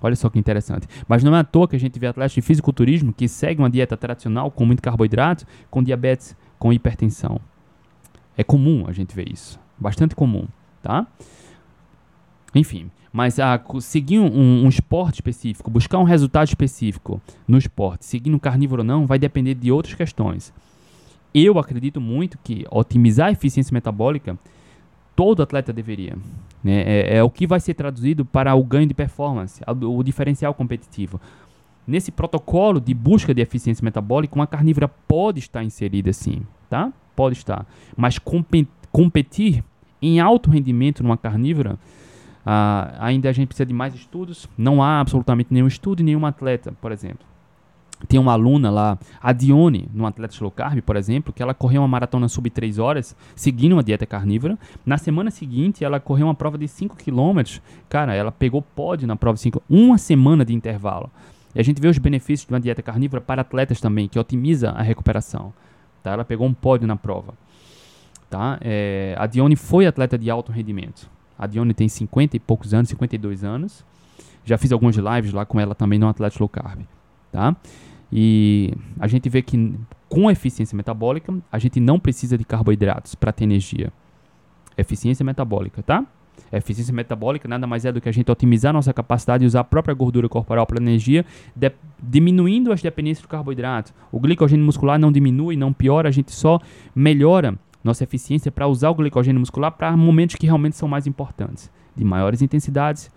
[0.01, 0.87] Olha só que interessante.
[1.09, 3.71] Mas não é à toa que a gente vê atletas de fisiculturismo que seguem uma
[3.71, 7.41] dieta tradicional com muito carboidrato, com diabetes, com hipertensão.
[8.37, 9.59] É comum a gente ver isso.
[9.79, 10.47] Bastante comum,
[10.83, 11.07] tá?
[12.55, 18.39] Enfim, mas a, seguir um, um, esporte específico, buscar um resultado específico no esporte, seguindo
[18.41, 20.53] carnívoro ou não, vai depender de outras questões.
[21.35, 24.39] Eu acredito muito que otimizar a eficiência metabólica
[25.17, 26.17] todo atleta deveria.
[26.63, 26.83] Né?
[26.83, 31.21] É, é, o que vai ser traduzido para o ganho de performance, o diferencial competitivo.
[31.87, 36.93] Nesse protocolo de busca de eficiência metabólica, uma carnívora pode estar inserida sim, tá?
[37.15, 37.67] Pode estar.
[37.97, 38.19] Mas
[38.91, 39.63] competir
[40.01, 44.49] em alto rendimento numa carnívora, uh, ainda a gente precisa de mais estudos.
[44.57, 47.34] Não há absolutamente nenhum estudo em nenhum atleta, por exemplo.
[48.09, 51.83] Tem uma aluna lá, a Dione, no Atletas Low Carb, por exemplo, que ela correu
[51.83, 54.59] uma maratona sub 3 horas, seguindo uma dieta carnívora.
[54.85, 57.61] Na semana seguinte, ela correu uma prova de 5 km.
[57.89, 61.11] Cara, ela pegou pódio na prova de 5 uma semana de intervalo.
[61.55, 64.71] E a gente vê os benefícios de uma dieta carnívora para atletas também, que otimiza
[64.71, 65.53] a recuperação.
[66.03, 66.13] Tá?
[66.13, 67.35] Ela pegou um pódio na prova.
[68.29, 68.59] Tá?
[68.61, 71.09] É, a Dione foi atleta de alto rendimento.
[71.39, 73.85] A Dione tem 50 e poucos anos, 52 anos.
[74.45, 76.83] Já fiz algumas lives lá com ela também no Atletas Low Carb.
[77.33, 77.57] Tá?
[78.17, 79.75] E a gente vê que
[80.09, 83.93] com eficiência metabólica, a gente não precisa de carboidratos para ter energia.
[84.79, 86.07] Eficiência metabólica, tá?
[86.53, 89.65] Eficiência metabólica nada mais é do que a gente otimizar nossa capacidade de usar a
[89.65, 93.93] própria gordura corporal para energia, de, diminuindo as dependências do carboidrato.
[94.13, 96.61] O glicogênio muscular não diminui, não piora, a gente só
[96.95, 101.69] melhora nossa eficiência para usar o glicogênio muscular para momentos que realmente são mais importantes,
[101.97, 103.11] de maiores intensidades,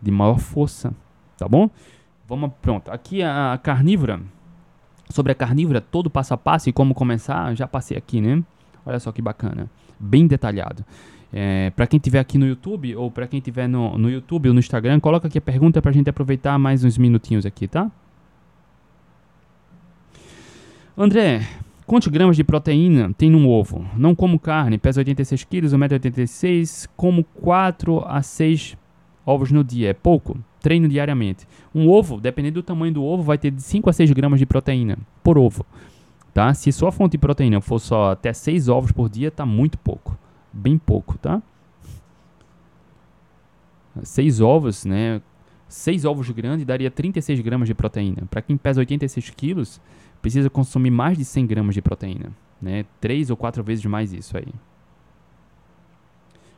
[0.00, 0.94] de maior força,
[1.36, 1.68] tá bom?
[2.28, 2.90] Vamos, pronto.
[2.90, 4.20] Aqui a carnívora,
[5.10, 8.42] sobre a carnívora, todo passo a passo e como começar, já passei aqui, né?
[8.84, 10.84] Olha só que bacana, bem detalhado.
[11.32, 14.54] É, para quem tiver aqui no YouTube ou para quem tiver no, no YouTube ou
[14.54, 17.90] no Instagram, coloca aqui a pergunta para a gente aproveitar mais uns minutinhos aqui, tá?
[20.98, 21.46] André,
[21.86, 23.86] quantos gramas de proteína tem num ovo?
[23.96, 28.76] Não como carne, peso 86 quilos, 1,86m, como 4 a 6
[29.26, 29.90] ovos no dia.
[29.90, 30.38] É pouco?
[30.66, 31.46] treino diariamente.
[31.72, 34.46] Um ovo, dependendo do tamanho do ovo, vai ter de 5 a 6 gramas de
[34.46, 35.64] proteína por ovo.
[36.34, 36.52] Tá?
[36.54, 40.18] Se sua fonte de proteína for só até 6 ovos por dia, tá muito pouco.
[40.52, 41.40] Bem pouco, tá?
[44.02, 45.22] 6 ovos, né?
[45.68, 48.26] 6 ovos grandes daria 36 gramas de proteína.
[48.28, 49.80] Para quem pesa 86 quilos,
[50.20, 52.32] precisa consumir mais de 100 gramas de proteína.
[52.60, 52.84] Né?
[53.00, 54.46] 3 ou 4 vezes mais isso aí.
[54.46, 54.56] Deixa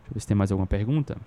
[0.06, 1.18] eu ver se tem mais alguma pergunta.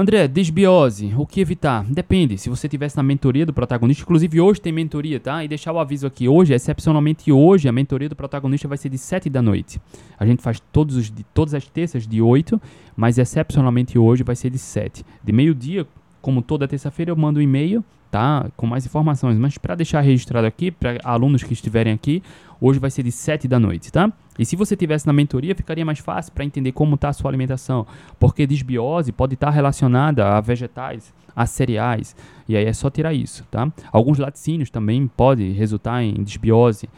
[0.00, 1.82] André, desbiose, o que evitar?
[1.82, 5.42] Depende, se você tivesse na mentoria do protagonista, inclusive hoje tem mentoria, tá?
[5.42, 8.96] E deixar o aviso aqui, hoje, excepcionalmente hoje, a mentoria do protagonista vai ser de
[8.96, 9.80] 7 da noite.
[10.16, 12.62] A gente faz todos os, todas as terças de 8,
[12.96, 15.04] mas excepcionalmente hoje vai ser de 7.
[15.24, 15.84] De meio-dia,
[16.22, 18.46] como toda terça-feira, eu mando um e-mail, tá?
[18.56, 22.22] Com mais informações, mas para deixar registrado aqui, para alunos que estiverem aqui,
[22.60, 24.12] hoje vai ser de 7 da noite, tá?
[24.38, 27.30] E se você tivesse na mentoria, ficaria mais fácil para entender como está a sua
[27.30, 27.86] alimentação,
[28.18, 32.16] porque desbiose pode estar tá relacionada a vegetais, a cereais,
[32.48, 33.70] e aí é só tirar isso, tá?
[33.92, 36.88] Alguns laticínios também podem resultar em desbiose.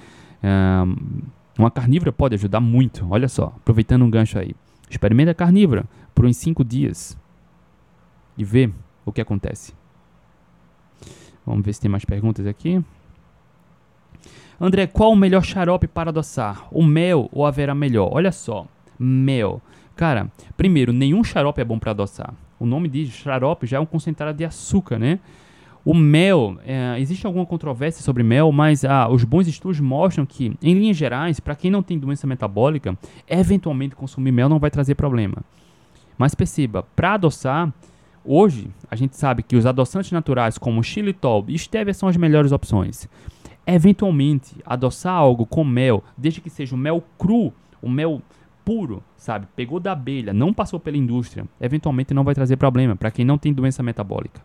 [0.43, 1.23] Um,
[1.59, 4.55] uma carnívora pode ajudar muito, olha só, aproveitando um gancho aí.
[4.89, 5.85] Experimenta a carnívora
[6.15, 7.19] por uns 5 dias
[8.37, 8.71] e vê
[9.05, 9.80] o que acontece.
[11.51, 12.83] Vamos ver se tem mais perguntas aqui.
[14.61, 16.69] André, qual o melhor xarope para adoçar?
[16.71, 18.11] O mel ou haverá melhor?
[18.13, 18.67] Olha só,
[18.99, 19.61] mel.
[19.97, 22.33] Cara, primeiro, nenhum xarope é bom para adoçar.
[22.59, 25.19] O nome de xarope já é um concentrado de açúcar, né?
[25.85, 30.53] O mel, é, existe alguma controvérsia sobre mel, mas ah, os bons estudos mostram que,
[30.63, 32.97] em linhas gerais, para quem não tem doença metabólica,
[33.27, 35.39] eventualmente consumir mel não vai trazer problema.
[36.19, 37.73] Mas perceba, para adoçar,
[38.25, 42.53] hoje a gente sabe que os adoçantes naturais como xilitol e stevia são as melhores
[42.53, 43.09] opções
[43.67, 48.21] eventualmente adoçar algo com mel, desde que seja o mel cru, o mel
[48.65, 49.47] puro, sabe?
[49.55, 53.39] Pegou da abelha, não passou pela indústria, eventualmente não vai trazer problema para quem não
[53.39, 54.41] tem doença metabólica.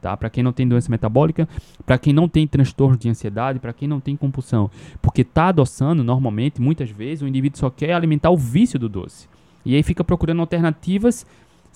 [0.00, 0.16] Tá?
[0.16, 1.48] Para quem não tem doença metabólica,
[1.84, 4.68] para quem não tem transtorno de ansiedade, para quem não tem compulsão,
[5.00, 9.28] porque tá adoçando normalmente, muitas vezes o indivíduo só quer alimentar o vício do doce.
[9.64, 11.24] E aí fica procurando alternativas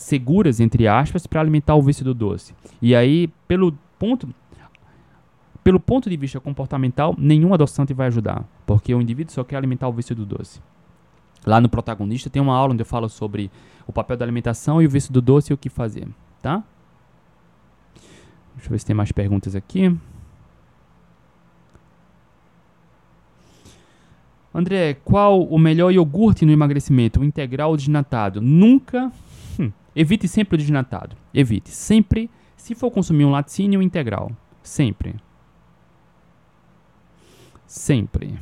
[0.01, 2.55] seguras entre aspas para alimentar o vício do doce.
[2.81, 4.29] E aí, pelo ponto
[5.63, 9.87] pelo ponto de vista comportamental, nenhum adoçante vai ajudar, porque o indivíduo só quer alimentar
[9.89, 10.59] o vício do doce.
[11.45, 13.51] Lá no protagonista tem uma aula onde eu falo sobre
[13.87, 16.09] o papel da alimentação e o vício do doce e o que fazer,
[16.41, 16.65] tá?
[18.55, 19.95] Deixa eu ver se tem mais perguntas aqui.
[24.53, 27.21] André, qual o melhor iogurte no emagrecimento?
[27.21, 28.41] O integral ou desnatado?
[28.41, 29.13] Nunca.
[29.59, 31.17] Hum, evite sempre o desnatado.
[31.33, 31.71] Evite.
[31.71, 32.31] Sempre.
[32.57, 34.31] Se for consumir um laticínio, integral.
[34.63, 35.17] Sempre.
[37.67, 38.39] Sempre.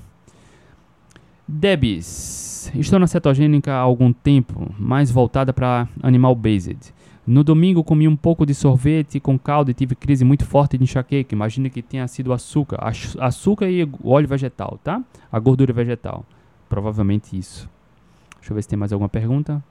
[1.46, 2.70] Debs.
[2.74, 6.92] Estou na cetogênica há algum tempo, mais voltada para animal based.
[7.26, 10.84] No domingo comi um pouco de sorvete com caldo e tive crise muito forte de
[10.84, 11.34] enxaqueca.
[11.34, 12.78] Imagina que tenha sido açúcar.
[13.20, 15.02] Açúcar e óleo vegetal, tá?
[15.30, 16.24] A gordura vegetal.
[16.68, 17.68] Provavelmente isso.
[18.38, 19.62] Deixa eu ver se tem mais alguma pergunta.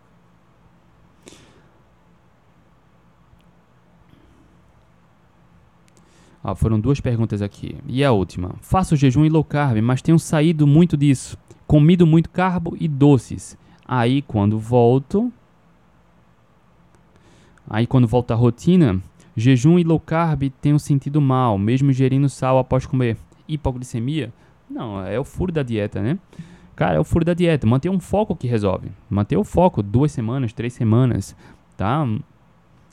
[6.49, 7.75] Ah, foram duas perguntas aqui.
[7.85, 8.55] E a última.
[8.61, 11.37] Faço jejum e low carb, mas tenho saído muito disso.
[11.67, 13.57] Comido muito carbo e doces.
[13.85, 15.29] Aí quando volto.
[17.69, 19.03] Aí quando volto à rotina,
[19.35, 23.17] jejum e low carb tenho sentido mal, mesmo ingerindo sal após comer.
[23.45, 24.31] Hipoglicemia?
[24.69, 26.17] Não, é o furo da dieta, né?
[26.77, 27.67] Cara, é o furo da dieta.
[27.67, 28.89] Manter um foco que resolve.
[29.09, 31.35] Manter o foco duas semanas, três semanas,
[31.75, 32.07] tá?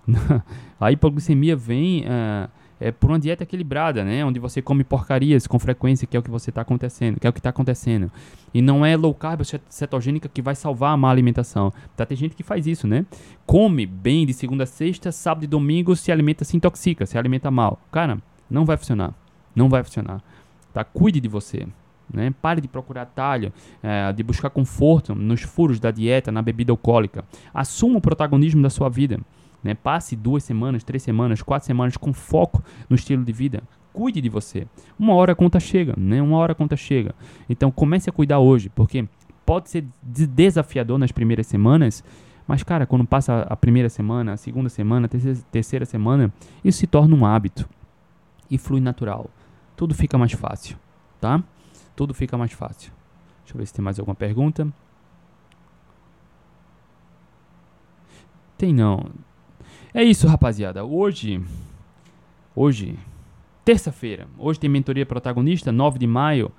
[0.81, 2.01] a hipoglicemia vem.
[2.01, 4.25] Uh, é, por uma dieta equilibrada, né?
[4.25, 7.31] Onde você come porcarias com frequência, que é o que você está acontecendo, que é
[7.31, 8.11] o que está acontecendo.
[8.53, 11.73] E não é low carb cetogênica que vai salvar a má alimentação.
[11.97, 13.07] Tá, tem gente que faz isso, né?
[13.47, 17.51] Come bem de segunda a sexta, sábado e domingo, se alimenta, se intoxica, se alimenta
[17.51, 17.81] mal.
[17.91, 18.19] Cara,
[18.51, 19.15] não vai funcionar.
[19.55, 20.23] Não vai funcionar.
[20.73, 20.85] Tá?
[20.85, 21.67] Cuide de você.
[22.13, 22.35] Né?
[22.43, 23.53] Pare de procurar talho,
[23.83, 27.25] é, de buscar conforto nos furos da dieta, na bebida alcoólica.
[27.53, 29.19] Assuma o protagonismo da sua vida.
[29.65, 29.75] Né?
[29.75, 33.63] Passe duas semanas, três semanas, quatro semanas com foco no estilo de vida.
[33.93, 34.67] Cuide de você.
[34.99, 36.21] Uma hora a conta chega, né?
[36.21, 37.15] Uma hora a conta chega.
[37.49, 39.09] Então comece a cuidar hoje, porque
[39.47, 42.05] pode ser desafiador nas primeiras semanas,
[42.47, 46.87] mas cara, quando passa a primeira semana, a segunda semana, a terceira semana, isso se
[46.87, 47.69] torna um hábito
[48.51, 49.31] e flui natural.
[49.77, 50.77] Tudo fica mais fácil,
[51.21, 51.43] tá?
[51.97, 52.93] Tudo fica mais fácil.
[53.43, 54.69] Deixa eu ver se tem mais alguma pergunta.
[58.59, 59.11] Tem não.
[59.97, 60.85] É isso, rapaziada.
[60.85, 61.41] Hoje,
[62.53, 62.99] hoje,
[63.65, 66.51] terça-feira, hoje tem mentoria protagonista, 9 de maio,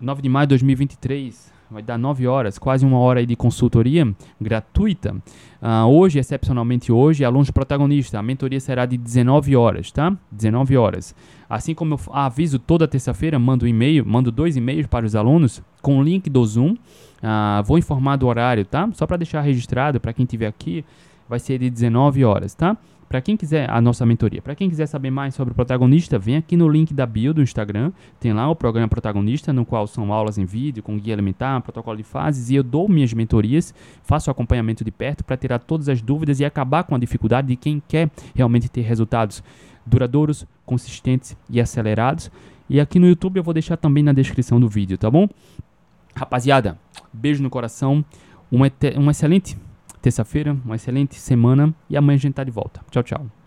[0.00, 1.52] 9 de maio de 2023.
[1.70, 5.14] Vai dar 9 horas, quase uma hora aí de consultoria gratuita.
[5.62, 8.18] Uh, hoje, excepcionalmente hoje, alunos protagonista.
[8.18, 10.12] A mentoria será de 19 horas, tá?
[10.32, 11.14] 19 horas.
[11.48, 15.62] Assim como eu aviso toda terça-feira, mando um e-mail, mando dois e-mails para os alunos
[15.80, 16.72] com o link do Zoom.
[16.72, 18.90] Uh, vou informar do horário, tá?
[18.92, 20.84] Só para deixar registrado para quem estiver aqui
[21.32, 22.76] vai ser de 19 horas, tá?
[23.08, 26.36] Para quem quiser a nossa mentoria, para quem quiser saber mais sobre o protagonista, vem
[26.36, 30.12] aqui no link da bio do Instagram, tem lá o programa protagonista, no qual são
[30.12, 34.30] aulas em vídeo com guia alimentar, protocolo de fases e eu dou minhas mentorias, faço
[34.30, 37.82] acompanhamento de perto para tirar todas as dúvidas e acabar com a dificuldade de quem
[37.88, 39.42] quer realmente ter resultados
[39.86, 42.30] duradouros, consistentes e acelerados.
[42.68, 45.28] E aqui no YouTube eu vou deixar também na descrição do vídeo, tá bom?
[46.14, 46.78] Rapaziada,
[47.10, 48.04] beijo no coração,
[48.50, 48.60] um,
[49.00, 49.56] um excelente
[50.02, 52.80] terça-feira, uma excelente semana e amanhã a gente tá de volta.
[52.90, 53.41] Tchau, tchau.